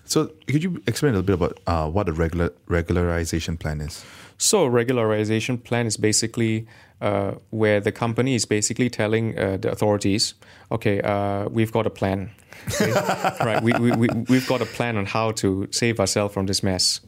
So, 0.05 0.31
could 0.47 0.63
you 0.63 0.81
explain 0.85 1.13
a 1.13 1.19
little 1.19 1.25
bit 1.25 1.35
about 1.35 1.59
uh, 1.67 1.89
what 1.89 2.09
a 2.09 2.13
regular 2.13 2.49
regularization 2.67 3.57
plan 3.57 3.81
is? 3.81 4.03
So, 4.37 4.65
a 4.65 4.69
regularization 4.69 5.63
plan 5.63 5.85
is 5.85 5.97
basically 5.97 6.67
uh, 7.01 7.33
where 7.49 7.79
the 7.79 7.91
company 7.91 8.35
is 8.35 8.45
basically 8.45 8.89
telling 8.89 9.37
uh, 9.37 9.57
the 9.57 9.71
authorities, 9.71 10.33
okay, 10.71 11.01
uh, 11.01 11.47
we've 11.49 11.71
got 11.71 11.85
a 11.87 11.89
plan. 11.89 12.31
Okay? 12.67 12.91
right, 13.45 13.63
we, 13.63 13.73
we, 13.73 13.91
we, 13.91 14.07
we've 14.27 14.47
got 14.47 14.61
a 14.61 14.65
plan 14.65 14.97
on 14.97 15.05
how 15.05 15.31
to 15.31 15.67
save 15.71 15.99
ourselves 15.99 16.33
from 16.33 16.45
this 16.45 16.63
mess. 16.63 17.01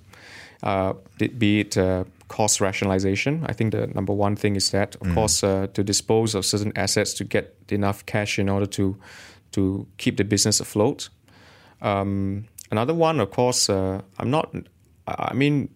Uh, 0.63 0.93
be 1.17 1.61
it 1.61 1.77
uh, 1.77 2.03
cost 2.31 2.61
rationalization. 2.61 3.43
I 3.45 3.53
think 3.53 3.73
the 3.73 3.87
number 3.87 4.13
one 4.13 4.35
thing 4.35 4.55
is 4.55 4.69
that, 4.71 4.95
of 4.95 5.07
mm. 5.07 5.13
course, 5.13 5.43
uh, 5.43 5.67
to 5.73 5.83
dispose 5.83 6.33
of 6.35 6.45
certain 6.45 6.71
assets 6.75 7.13
to 7.15 7.23
get 7.25 7.55
enough 7.69 8.05
cash 8.05 8.39
in 8.39 8.47
order 8.49 8.67
to 8.67 8.95
to 9.51 9.85
keep 9.97 10.15
the 10.15 10.23
business 10.23 10.61
afloat. 10.61 11.09
Um, 11.81 12.45
another 12.69 12.93
one, 12.93 13.19
of 13.19 13.31
course, 13.31 13.69
uh, 13.69 14.01
I'm 14.17 14.29
not. 14.29 14.55
I 15.07 15.33
mean, 15.33 15.67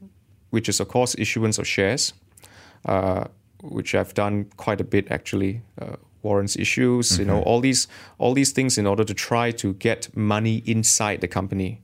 which 0.51 0.69
is 0.69 0.79
of 0.79 0.87
course 0.87 1.15
issuance 1.17 1.57
of 1.59 1.67
shares, 1.67 2.13
uh, 2.85 3.25
which 3.69 3.95
I've 3.95 4.13
done 4.13 4.45
quite 4.57 4.81
a 4.81 4.83
bit 4.83 5.11
actually. 5.11 5.61
Uh, 5.81 5.95
warrants 6.21 6.55
issues, 6.57 7.11
mm-hmm. 7.11 7.21
you 7.21 7.27
know, 7.27 7.39
mm-hmm. 7.39 7.49
all 7.49 7.61
these 7.61 7.87
all 8.17 8.33
these 8.33 8.51
things 8.51 8.77
in 8.77 8.87
order 8.87 9.03
to 9.03 9.13
try 9.13 9.51
to 9.51 9.73
get 9.73 10.09
money 10.15 10.63
inside 10.65 11.21
the 11.21 11.27
company. 11.27 11.81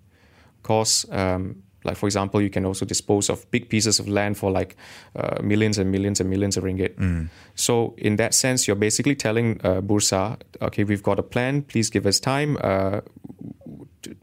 Of 0.57 0.63
course, 0.63 1.05
um, 1.11 1.63
like 1.83 1.97
for 1.97 2.07
example, 2.07 2.41
you 2.41 2.49
can 2.49 2.65
also 2.65 2.85
dispose 2.85 3.29
of 3.29 3.49
big 3.51 3.69
pieces 3.69 3.99
of 3.99 4.07
land 4.07 4.37
for 4.37 4.51
like 4.51 4.75
uh, 5.15 5.41
millions 5.41 5.77
and 5.77 5.91
millions 5.91 6.19
and 6.19 6.29
millions 6.29 6.57
of 6.57 6.63
ringgit. 6.63 6.95
Mm. 6.95 7.29
So 7.55 7.95
in 7.97 8.17
that 8.17 8.33
sense, 8.33 8.67
you're 8.67 8.75
basically 8.75 9.15
telling 9.15 9.61
uh, 9.63 9.81
Bursa, 9.81 10.37
okay, 10.61 10.83
we've 10.83 11.03
got 11.03 11.19
a 11.19 11.23
plan. 11.23 11.63
Please 11.63 11.89
give 11.89 12.05
us 12.05 12.19
time. 12.19 12.57
Uh, 12.61 13.01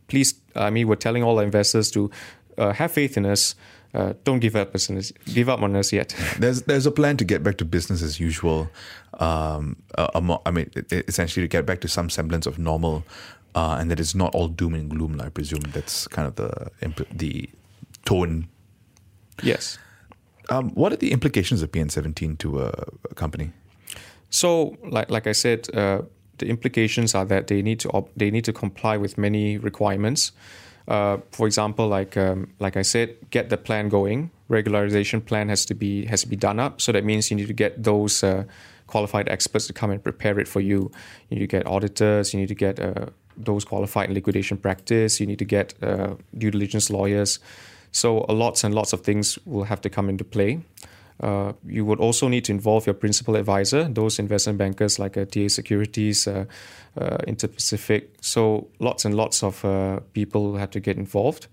please, 0.07 0.35
I 0.55 0.71
mean, 0.71 0.87
we're 0.89 0.97
telling 0.97 1.23
all 1.23 1.39
our 1.39 1.45
investors 1.45 1.91
to 1.93 2.11
uh, 2.57 2.73
have 2.73 2.93
faith 2.93 3.17
in 3.17 3.27
us. 3.27 3.55
Uh, 3.95 4.13
don't 4.25 4.41
give 4.41 4.55
up, 4.55 4.75
us, 4.75 4.91
give 5.33 5.49
up 5.49 5.63
on 5.63 5.75
us 5.75 5.93
yet. 5.93 6.15
There's 6.39 6.63
there's 6.63 6.85
a 6.85 6.91
plan 6.91 7.17
to 7.17 7.25
get 7.25 7.43
back 7.43 7.57
to 7.57 7.65
business 7.65 8.03
as 8.03 8.21
usual. 8.21 8.69
Um, 9.19 9.77
I 9.97 10.51
mean, 10.51 10.71
essentially 10.91 11.43
to 11.45 11.49
get 11.49 11.65
back 11.65 11.81
to 11.81 11.89
some 11.89 12.11
semblance 12.11 12.47
of 12.47 12.59
normal 12.59 13.05
uh, 13.55 13.77
and 13.81 13.91
that 13.91 13.99
it's 13.99 14.15
not 14.15 14.35
all 14.35 14.49
doom 14.49 14.75
and 14.75 14.91
gloom. 14.91 15.21
I 15.21 15.31
presume 15.31 15.63
that's 15.73 16.07
kind 16.09 16.29
of 16.29 16.37
the 16.37 16.71
the 17.11 17.49
tone. 18.05 18.49
Yes. 19.43 19.79
Um, 20.51 20.71
what 20.71 20.93
are 20.93 20.97
the 20.97 21.13
implications 21.13 21.63
of 21.63 21.71
PN17 21.73 22.39
to 22.39 22.63
a, 22.63 22.73
a 23.11 23.15
company? 23.15 23.51
So, 24.31 24.77
like 24.85 25.11
like 25.11 25.27
I 25.27 25.33
said, 25.33 25.69
uh, 25.75 26.03
the 26.39 26.47
implications 26.47 27.15
are 27.15 27.25
that 27.25 27.47
they 27.47 27.63
need 27.63 27.81
to 27.81 27.89
op- 27.91 28.11
they 28.17 28.31
need 28.31 28.45
to 28.45 28.53
comply 28.53 28.97
with 28.97 29.19
many 29.19 29.59
requirements. 29.59 30.33
Uh, 30.89 31.19
for 31.33 31.47
example, 31.47 31.87
like 31.87 32.17
um, 32.17 32.49
like 32.59 32.77
I 32.77 32.83
said, 32.83 33.15
get 33.31 33.51
the 33.51 33.59
plan 33.59 33.89
going. 33.89 34.31
Regularization 34.49 35.25
plan 35.25 35.51
has 35.51 35.67
to 35.67 35.75
be 35.75 36.07
has 36.07 36.23
to 36.23 36.29
be 36.29 36.37
done 36.37 36.59
up. 36.59 36.81
So 36.81 36.93
that 36.93 37.05
means 37.05 37.31
you 37.31 37.37
need 37.37 37.49
to 37.49 37.53
get 37.53 37.85
those 37.85 38.25
uh, 38.25 38.45
qualified 38.87 39.29
experts 39.29 39.67
to 39.67 39.73
come 39.75 39.91
and 39.91 40.03
prepare 40.03 40.41
it 40.41 40.49
for 40.49 40.61
you. 40.61 40.91
You 41.29 41.37
need 41.37 41.41
to 41.41 41.47
get 41.47 41.67
auditors. 41.67 42.33
You 42.33 42.41
need 42.41 42.49
to 42.49 42.55
get 42.55 42.81
uh, 42.81 43.07
those 43.37 43.67
qualified 43.67 44.09
in 44.09 44.15
liquidation 44.15 44.57
practice. 44.57 45.21
You 45.21 45.27
need 45.27 45.39
to 45.39 45.45
get 45.45 45.75
uh, 45.83 46.15
due 46.37 46.51
diligence 46.51 46.91
lawyers. 46.91 47.39
So 47.93 48.25
lots 48.29 48.65
and 48.65 48.75
lots 48.75 48.93
of 48.93 49.03
things 49.03 49.39
will 49.45 49.65
have 49.65 49.81
to 49.83 49.91
come 49.91 50.09
into 50.09 50.25
play. 50.25 50.61
Uh, 51.21 51.53
you 51.67 51.85
would 51.85 51.99
also 51.99 52.29
need 52.29 52.45
to 52.45 52.53
involve 52.53 52.87
your 52.87 52.95
principal 52.95 53.37
advisor, 53.37 53.89
those 53.89 54.19
investment 54.19 54.59
bankers 54.59 54.99
like 54.99 55.17
uh, 55.17 55.25
TA 55.25 55.49
Securities, 55.49 56.29
uh, 56.29 56.45
uh, 57.01 57.19
Inter-Pacific. 57.27 58.15
So 58.21 58.69
lots 58.79 59.05
and 59.05 59.15
lots 59.15 59.43
of 59.43 59.65
uh, 59.65 60.01
people 60.13 60.57
have 60.57 60.71
to 60.71 60.81
get 60.81 60.97
involved. 60.97 61.49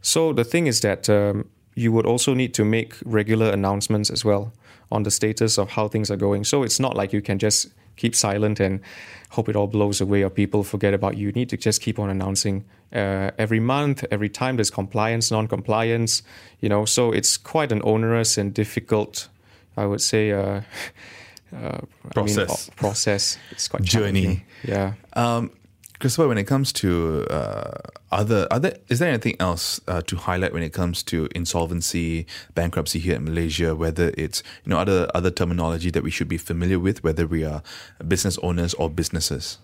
So 0.00 0.32
the 0.32 0.44
thing 0.44 0.66
is 0.66 0.80
that 0.80 1.08
um, 1.10 1.48
you 1.74 1.92
would 1.92 2.06
also 2.06 2.34
need 2.34 2.54
to 2.54 2.64
make 2.64 2.94
regular 3.04 3.50
announcements 3.50 4.10
as 4.10 4.24
well 4.24 4.52
on 4.90 5.02
the 5.02 5.10
status 5.10 5.58
of 5.58 5.70
how 5.70 5.88
things 5.88 6.10
are 6.10 6.16
going. 6.16 6.44
So 6.44 6.62
it's 6.62 6.80
not 6.80 6.96
like 6.96 7.12
you 7.12 7.22
can 7.22 7.38
just 7.38 7.68
keep 7.96 8.14
silent 8.14 8.60
and 8.60 8.80
hope 9.32 9.48
it 9.48 9.56
all 9.56 9.66
blows 9.66 10.00
away 10.00 10.22
or 10.22 10.30
people 10.30 10.62
forget 10.62 10.92
about 10.92 11.16
you. 11.16 11.28
You 11.28 11.32
need 11.32 11.48
to 11.48 11.56
just 11.56 11.80
keep 11.80 11.98
on 11.98 12.10
announcing 12.10 12.64
uh, 12.92 13.30
every 13.38 13.60
month, 13.60 14.04
every 14.10 14.28
time 14.28 14.56
there's 14.56 14.70
compliance, 14.70 15.30
non-compliance, 15.30 16.22
you 16.60 16.68
know. 16.68 16.84
So 16.84 17.12
it's 17.12 17.38
quite 17.38 17.72
an 17.72 17.80
onerous 17.82 18.36
and 18.36 18.52
difficult, 18.52 19.28
I 19.74 19.86
would 19.86 20.02
say, 20.02 20.32
uh, 20.32 20.60
uh, 21.56 21.80
process. 22.10 22.68
I 22.68 22.70
mean, 22.70 22.76
process. 22.76 23.38
It's 23.50 23.68
quite 23.68 23.82
journey. 23.82 24.44
Yeah. 24.64 24.94
Um, 25.14 25.50
Christopher, 26.02 26.26
when 26.26 26.36
it 26.36 26.48
comes 26.48 26.72
to 26.72 27.24
uh, 27.30 27.78
other, 28.10 28.48
other, 28.50 28.74
is 28.88 28.98
there 28.98 29.08
anything 29.08 29.36
else 29.38 29.80
uh, 29.86 30.02
to 30.02 30.16
highlight 30.16 30.52
when 30.52 30.64
it 30.64 30.72
comes 30.72 31.00
to 31.04 31.28
insolvency, 31.32 32.26
bankruptcy 32.56 32.98
here 32.98 33.14
in 33.14 33.24
Malaysia? 33.24 33.76
Whether 33.76 34.12
it's 34.18 34.42
you 34.64 34.70
know 34.70 34.78
other 34.78 35.08
other 35.14 35.30
terminology 35.30 35.92
that 35.92 36.02
we 36.02 36.10
should 36.10 36.26
be 36.26 36.38
familiar 36.38 36.80
with, 36.80 37.04
whether 37.04 37.24
we 37.24 37.44
are 37.44 37.62
business 38.08 38.36
owners 38.38 38.74
or 38.74 38.90
businesses. 38.90 39.58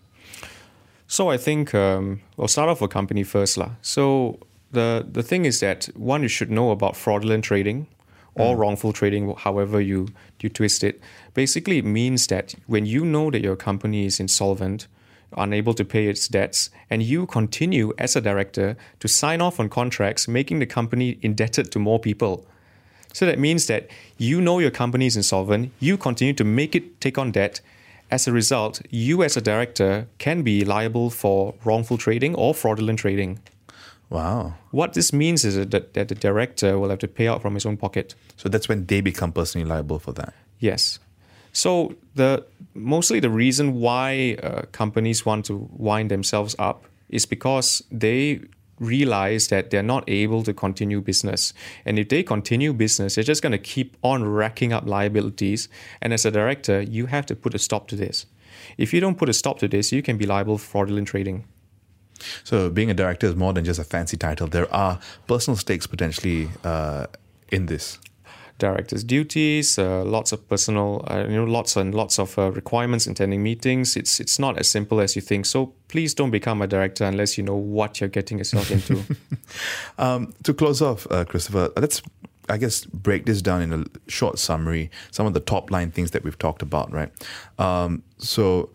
So 1.09 1.29
I 1.29 1.39
think 1.39 1.75
um, 1.75 2.21
we'll 2.37 2.47
start 2.47 2.69
off 2.69 2.81
with 2.81 2.93
company 2.93 3.25
first, 3.25 3.59
lah. 3.59 3.71
So 3.83 4.39
the 4.71 5.05
the 5.11 5.25
thing 5.25 5.45
is 5.45 5.59
that 5.59 5.87
one 5.97 6.23
you 6.23 6.29
should 6.29 6.53
know 6.53 6.71
about 6.71 6.95
fraudulent 6.95 7.43
trading 7.43 7.89
or 8.37 8.55
mm. 8.55 8.61
wrongful 8.61 8.93
trading, 8.93 9.35
however 9.39 9.81
you 9.81 10.07
you 10.41 10.49
twist 10.51 10.85
it. 10.85 11.01
Basically, 11.35 11.79
it 11.79 11.85
means 11.85 12.29
that 12.29 12.55
when 12.69 12.87
you 12.87 13.05
know 13.05 13.29
that 13.33 13.43
your 13.43 13.57
company 13.57 14.07
is 14.07 14.21
insolvent 14.21 14.87
unable 15.37 15.75
to 15.75 15.85
pay 15.85 16.07
its 16.07 16.29
debts, 16.29 16.71
and 16.91 17.03
you 17.03 17.27
continue 17.27 17.93
as 17.99 18.17
a 18.17 18.21
director 18.21 18.77
to 19.01 19.09
sign 19.09 19.41
off 19.41 19.61
on 19.61 19.69
contracts, 19.69 20.29
making 20.29 20.59
the 20.59 20.67
company 20.67 21.19
indebted 21.23 21.71
to 21.73 21.79
more 21.79 21.99
people. 21.99 22.47
So 23.13 23.27
that 23.27 23.39
means 23.39 23.67
that 23.67 23.89
you 24.17 24.41
know 24.41 24.59
your 24.59 24.71
company 24.71 25.07
is 25.07 25.17
insolvent, 25.17 25.73
you 25.81 25.97
continue 25.97 26.35
to 26.35 26.45
make 26.45 26.75
it 26.75 27.01
take 27.01 27.19
on 27.19 27.33
debt. 27.33 27.61
As 28.11 28.27
a 28.27 28.33
result, 28.33 28.81
you 28.91 29.23
as 29.23 29.37
a 29.37 29.41
director 29.41 30.07
can 30.19 30.43
be 30.43 30.65
liable 30.65 31.11
for 31.11 31.55
wrongful 31.65 31.99
trading 31.99 32.35
or 32.35 32.55
fraudulent 32.55 32.99
trading. 32.99 33.41
Wow. 34.11 34.55
What 34.71 34.95
this 34.95 35.13
means 35.13 35.45
is 35.45 35.57
that, 35.57 35.93
that 35.93 36.09
the 36.09 36.15
director 36.15 36.79
will 36.79 36.89
have 36.89 37.01
to 37.01 37.09
pay 37.09 37.29
out 37.29 37.43
from 37.43 37.55
his 37.55 37.67
own 37.67 37.77
pocket. 37.77 38.15
So 38.37 38.49
that's 38.49 38.69
when 38.69 38.87
they 38.87 39.03
become 39.03 39.33
personally 39.33 39.67
liable 39.67 39.99
for 39.99 40.13
that. 40.13 40.33
Yes. 40.59 40.99
So 41.59 41.97
the 42.15 42.45
mostly 42.75 43.19
the 43.19 43.31
reason 43.31 43.81
why 43.81 44.37
uh, 44.45 44.63
companies 44.71 45.27
want 45.27 45.47
to 45.47 45.69
wind 45.73 46.09
themselves 46.09 46.55
up 46.57 46.85
is 47.09 47.27
because 47.27 47.83
they 47.91 48.43
realize 48.79 49.49
that 49.49 49.71
they're 49.71 49.83
not 49.83 50.05
able 50.07 50.45
to 50.45 50.55
continue 50.55 51.01
business. 51.01 51.53
And 51.85 51.99
if 51.99 52.11
they 52.11 52.23
continue 52.23 52.73
business, 52.73 53.17
they're 53.17 53.25
just 53.25 53.43
going 53.43 53.59
to 53.59 53.59
keep 53.59 53.97
on 54.05 54.25
racking 54.25 54.73
up 54.73 54.87
liabilities. 54.87 55.69
And 56.01 56.13
as 56.13 56.25
a 56.25 56.31
director, 56.31 56.81
you 56.83 57.07
have 57.07 57.27
to 57.27 57.35
put 57.35 57.57
a 57.57 57.59
stop 57.59 57.89
to 57.89 57.97
this. 57.97 58.27
If 58.77 58.95
you 58.95 59.01
don't 59.01 59.19
put 59.19 59.29
a 59.29 59.33
stop 59.33 59.59
to 59.59 59.67
this, 59.67 59.91
you 59.91 60.01
can 60.01 60.17
be 60.17 60.27
liable 60.27 60.59
for 60.59 60.67
fraudulent 60.71 61.09
trading. 61.09 61.45
So, 62.45 62.71
being 62.71 62.91
a 62.91 62.95
director 62.95 63.27
is 63.27 63.35
more 63.35 63.53
than 63.53 63.65
just 63.65 63.81
a 63.81 63.85
fancy 63.85 64.17
title. 64.17 64.47
There 64.47 64.73
are 64.73 65.01
personal 65.27 65.57
stakes 65.57 65.89
potentially 65.89 66.51
uh, 66.63 67.07
in 67.51 67.67
this 67.67 67.99
director's 68.59 69.05
duties, 69.05 69.79
uh, 69.79 70.05
lots 70.05 70.33
of 70.33 70.49
personal, 70.49 71.05
uh, 71.11 71.25
you 71.29 71.37
know, 71.37 71.45
lots 71.45 71.77
and 71.77 71.95
lots 71.95 72.19
of 72.19 72.39
uh, 72.39 72.51
requirements 72.53 73.07
attending 73.07 73.43
meetings. 73.43 73.97
It's 73.97 74.21
it's 74.21 74.39
not 74.39 74.59
as 74.59 74.71
simple 74.71 75.01
as 75.01 75.17
you 75.17 75.23
think. 75.23 75.47
So 75.47 75.73
please 75.89 76.15
don't 76.15 76.31
become 76.31 76.61
a 76.61 76.67
director 76.67 77.05
unless 77.05 77.39
you 77.39 77.45
know 77.45 77.57
what 77.57 78.01
you're 78.01 78.09
getting 78.09 78.39
yourself 78.39 78.71
into. 78.71 79.03
um, 79.99 80.35
to 80.43 80.53
close 80.53 80.83
off, 80.83 81.07
uh, 81.11 81.25
Christopher, 81.25 81.71
let's 81.77 82.03
I 82.49 82.57
guess 82.57 82.85
break 82.85 83.27
this 83.27 83.43
down 83.43 83.63
in 83.63 83.73
a 83.73 83.85
short 84.11 84.39
summary. 84.39 84.91
Some 85.11 85.27
of 85.27 85.35
the 85.35 85.41
top 85.41 85.71
line 85.71 85.91
things 85.91 86.11
that 86.11 86.25
we've 86.25 86.39
talked 86.39 86.63
about, 86.63 86.93
right? 86.93 87.11
Um, 87.59 88.03
so 88.19 88.71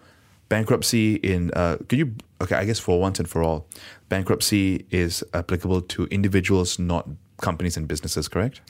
bankruptcy 0.50 1.16
in 1.16 1.52
uh, 1.56 1.78
could 1.90 2.00
you 2.00 2.16
okay? 2.42 2.56
I 2.56 2.66
guess 2.66 2.80
for 2.80 3.00
once 3.00 3.20
and 3.20 3.30
for 3.30 3.44
all, 3.44 3.68
bankruptcy 4.10 4.86
is 4.92 5.24
applicable 5.34 5.82
to 5.82 6.06
individuals, 6.06 6.80
not 6.80 7.10
companies 7.42 7.78
and 7.78 7.88
businesses, 7.88 8.28
correct? 8.28 8.62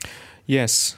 Yes. 0.46 0.96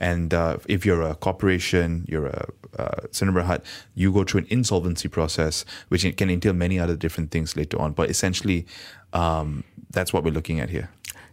And 0.00 0.32
uh, 0.32 0.58
if 0.68 0.84
you're 0.84 1.02
a 1.02 1.14
corporation, 1.14 2.04
you're 2.08 2.26
a 2.26 2.46
uh, 2.78 3.58
you 3.94 4.12
go 4.12 4.24
through 4.24 4.40
an 4.40 4.46
insolvency 4.50 5.08
process, 5.08 5.64
which 5.88 6.16
can 6.16 6.30
entail 6.30 6.52
many 6.52 6.78
other 6.78 6.96
different 6.96 7.30
things 7.30 7.56
later 7.56 7.80
on. 7.80 7.92
But 7.92 8.10
essentially, 8.10 8.66
um, 9.12 9.64
that's 9.90 10.12
what 10.12 10.24
we're 10.24 10.32
looking 10.32 10.60
at 10.60 10.70
here. 10.70 10.90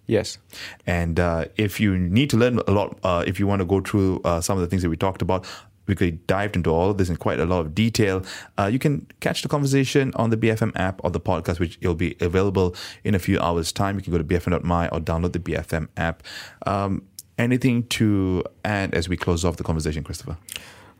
Yes. 0.08 0.38
And 0.86 1.20
uh, 1.20 1.46
if 1.58 1.80
you 1.80 1.98
need 1.98 2.30
to 2.32 2.38
learn 2.38 2.60
a 2.68 2.72
lot, 2.72 2.98
uh, 3.04 3.24
if 3.26 3.40
you 3.40 3.48
want 3.48 3.60
to 3.62 3.66
go 3.66 3.82
through 3.82 4.22
uh, 4.24 4.42
some 4.42 4.58
of 4.58 4.62
the 4.62 4.68
things 4.68 4.82
that 4.82 4.90
we 4.90 4.98
talked 4.98 5.22
about, 5.22 5.46
we 5.88 5.96
could 5.96 6.26
dived 6.28 6.56
into 6.56 6.70
all 6.70 6.92
of 6.92 6.98
this 6.98 7.10
in 7.10 7.18
quite 7.18 7.40
a 7.40 7.46
lot 7.46 7.62
of 7.62 7.76
detail. 7.76 8.24
Uh, 8.58 8.66
you 8.66 8.80
can 8.80 9.08
catch 9.20 9.42
the 9.42 9.50
conversation 9.50 10.12
on 10.16 10.30
the 10.30 10.38
BFM 10.38 10.72
app 10.76 11.02
or 11.04 11.10
the 11.12 11.20
podcast, 11.20 11.60
which 11.60 11.80
will 11.82 11.96
be 11.96 12.16
available 12.20 12.76
in 13.04 13.16
a 13.16 13.20
few 13.20 13.40
hours' 13.40 13.72
time. 13.72 13.98
You 13.98 14.04
can 14.04 14.12
go 14.12 14.18
to 14.18 14.24
bfm.my 14.24 14.88
or 14.90 15.00
download 15.00 15.34
the 15.34 15.40
BFM 15.40 15.88
app. 15.98 16.24
Um, 16.66 17.08
Anything 17.42 17.88
to 17.88 18.44
add 18.64 18.94
as 18.94 19.10
we 19.10 19.18
close 19.18 19.44
off 19.44 19.58
the 19.58 19.64
conversation, 19.64 20.04
Christopher? 20.04 20.38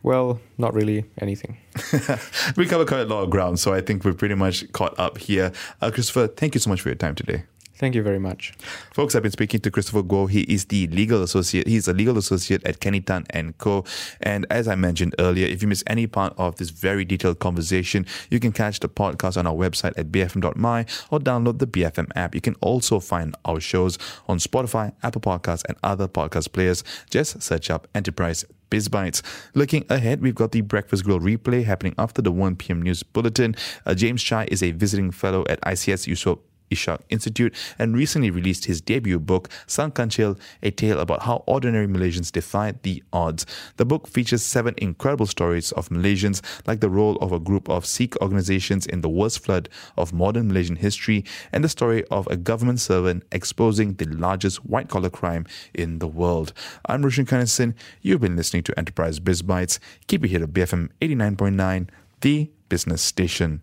Well, 0.02 0.40
not 0.58 0.74
really 0.74 1.04
anything. 1.20 1.58
we 2.56 2.66
covered 2.66 2.88
quite 2.88 3.02
a 3.02 3.04
lot 3.04 3.22
of 3.22 3.30
ground, 3.30 3.60
so 3.60 3.72
I 3.72 3.80
think 3.80 4.04
we're 4.04 4.12
pretty 4.12 4.34
much 4.34 4.70
caught 4.72 4.98
up 4.98 5.18
here. 5.18 5.52
Uh, 5.80 5.92
Christopher, 5.92 6.26
thank 6.26 6.54
you 6.56 6.60
so 6.60 6.68
much 6.68 6.80
for 6.80 6.88
your 6.88 6.96
time 6.96 7.14
today. 7.14 7.44
Thank 7.82 7.96
you 7.96 8.02
very 8.04 8.20
much. 8.20 8.52
Folks, 8.94 9.16
I've 9.16 9.24
been 9.24 9.32
speaking 9.32 9.58
to 9.58 9.68
Christopher 9.68 10.04
Guo. 10.04 10.30
He 10.30 10.42
is 10.42 10.66
the 10.66 10.86
legal 10.86 11.20
associate. 11.20 11.66
He's 11.66 11.88
a 11.88 11.92
legal 11.92 12.16
associate 12.16 12.64
at 12.64 12.78
Kenny 12.78 13.00
Tan 13.00 13.26
and 13.30 13.58
Co. 13.58 13.84
And 14.20 14.46
as 14.50 14.68
I 14.68 14.76
mentioned 14.76 15.16
earlier, 15.18 15.48
if 15.48 15.62
you 15.62 15.66
miss 15.66 15.82
any 15.88 16.06
part 16.06 16.32
of 16.38 16.54
this 16.54 16.70
very 16.70 17.04
detailed 17.04 17.40
conversation, 17.40 18.06
you 18.30 18.38
can 18.38 18.52
catch 18.52 18.78
the 18.78 18.88
podcast 18.88 19.36
on 19.36 19.48
our 19.48 19.54
website 19.54 19.98
at 19.98 20.12
bfm.my 20.12 20.86
or 21.10 21.18
download 21.18 21.58
the 21.58 21.66
BFM 21.66 22.12
app. 22.14 22.36
You 22.36 22.40
can 22.40 22.54
also 22.60 23.00
find 23.00 23.34
our 23.44 23.58
shows 23.58 23.98
on 24.28 24.38
Spotify, 24.38 24.92
Apple 25.02 25.20
Podcasts, 25.20 25.64
and 25.66 25.76
other 25.82 26.06
podcast 26.06 26.52
players. 26.52 26.84
Just 27.10 27.42
search 27.42 27.68
up 27.68 27.88
Enterprise 27.96 28.44
Biz 28.70 28.90
Bites. 28.90 29.24
Looking 29.54 29.84
ahead, 29.90 30.22
we've 30.22 30.36
got 30.36 30.52
the 30.52 30.60
Breakfast 30.60 31.02
Grill 31.02 31.18
replay 31.18 31.64
happening 31.64 31.96
after 31.98 32.22
the 32.22 32.30
1 32.30 32.54
p.m. 32.54 32.80
news 32.80 33.02
bulletin. 33.02 33.56
Uh, 33.84 33.94
James 33.94 34.22
Chai 34.22 34.46
is 34.52 34.62
a 34.62 34.70
visiting 34.70 35.10
fellow 35.10 35.44
at 35.48 35.60
ISEAS 35.62 36.06
Yusof 36.06 36.38
Ishak 36.72 37.00
Institute 37.08 37.54
and 37.78 37.96
recently 37.96 38.30
released 38.30 38.64
his 38.64 38.80
debut 38.80 39.18
book, 39.18 39.48
Sang 39.66 39.90
Kancil, 39.90 40.38
a 40.62 40.70
tale 40.70 40.98
about 40.98 41.22
how 41.22 41.44
ordinary 41.46 41.86
Malaysians 41.86 42.32
defied 42.32 42.82
the 42.82 43.02
odds. 43.12 43.46
The 43.76 43.84
book 43.84 44.08
features 44.08 44.42
seven 44.42 44.74
incredible 44.78 45.26
stories 45.26 45.72
of 45.72 45.88
Malaysians, 45.88 46.42
like 46.66 46.80
the 46.80 46.90
role 46.90 47.16
of 47.16 47.32
a 47.32 47.38
group 47.38 47.68
of 47.68 47.86
Sikh 47.86 48.20
organizations 48.20 48.86
in 48.86 49.00
the 49.00 49.08
worst 49.08 49.40
flood 49.40 49.68
of 49.96 50.12
modern 50.12 50.48
Malaysian 50.48 50.76
history, 50.76 51.24
and 51.52 51.62
the 51.62 51.68
story 51.68 52.04
of 52.10 52.26
a 52.28 52.36
government 52.36 52.80
servant 52.80 53.24
exposing 53.32 53.94
the 53.94 54.06
largest 54.06 54.64
white 54.64 54.88
collar 54.88 55.10
crime 55.10 55.46
in 55.74 55.98
the 55.98 56.08
world. 56.08 56.52
I'm 56.86 57.02
Roshan 57.02 57.26
Kanesan. 57.26 57.74
You've 58.00 58.20
been 58.20 58.36
listening 58.36 58.62
to 58.64 58.78
Enterprise 58.78 59.18
Biz 59.20 59.42
Bites. 59.42 59.78
Keep 60.06 60.24
it 60.24 60.28
here 60.28 60.42
at 60.42 60.50
BFM 60.50 60.90
89.9, 61.00 61.88
the 62.20 62.50
business 62.68 63.02
station. 63.02 63.62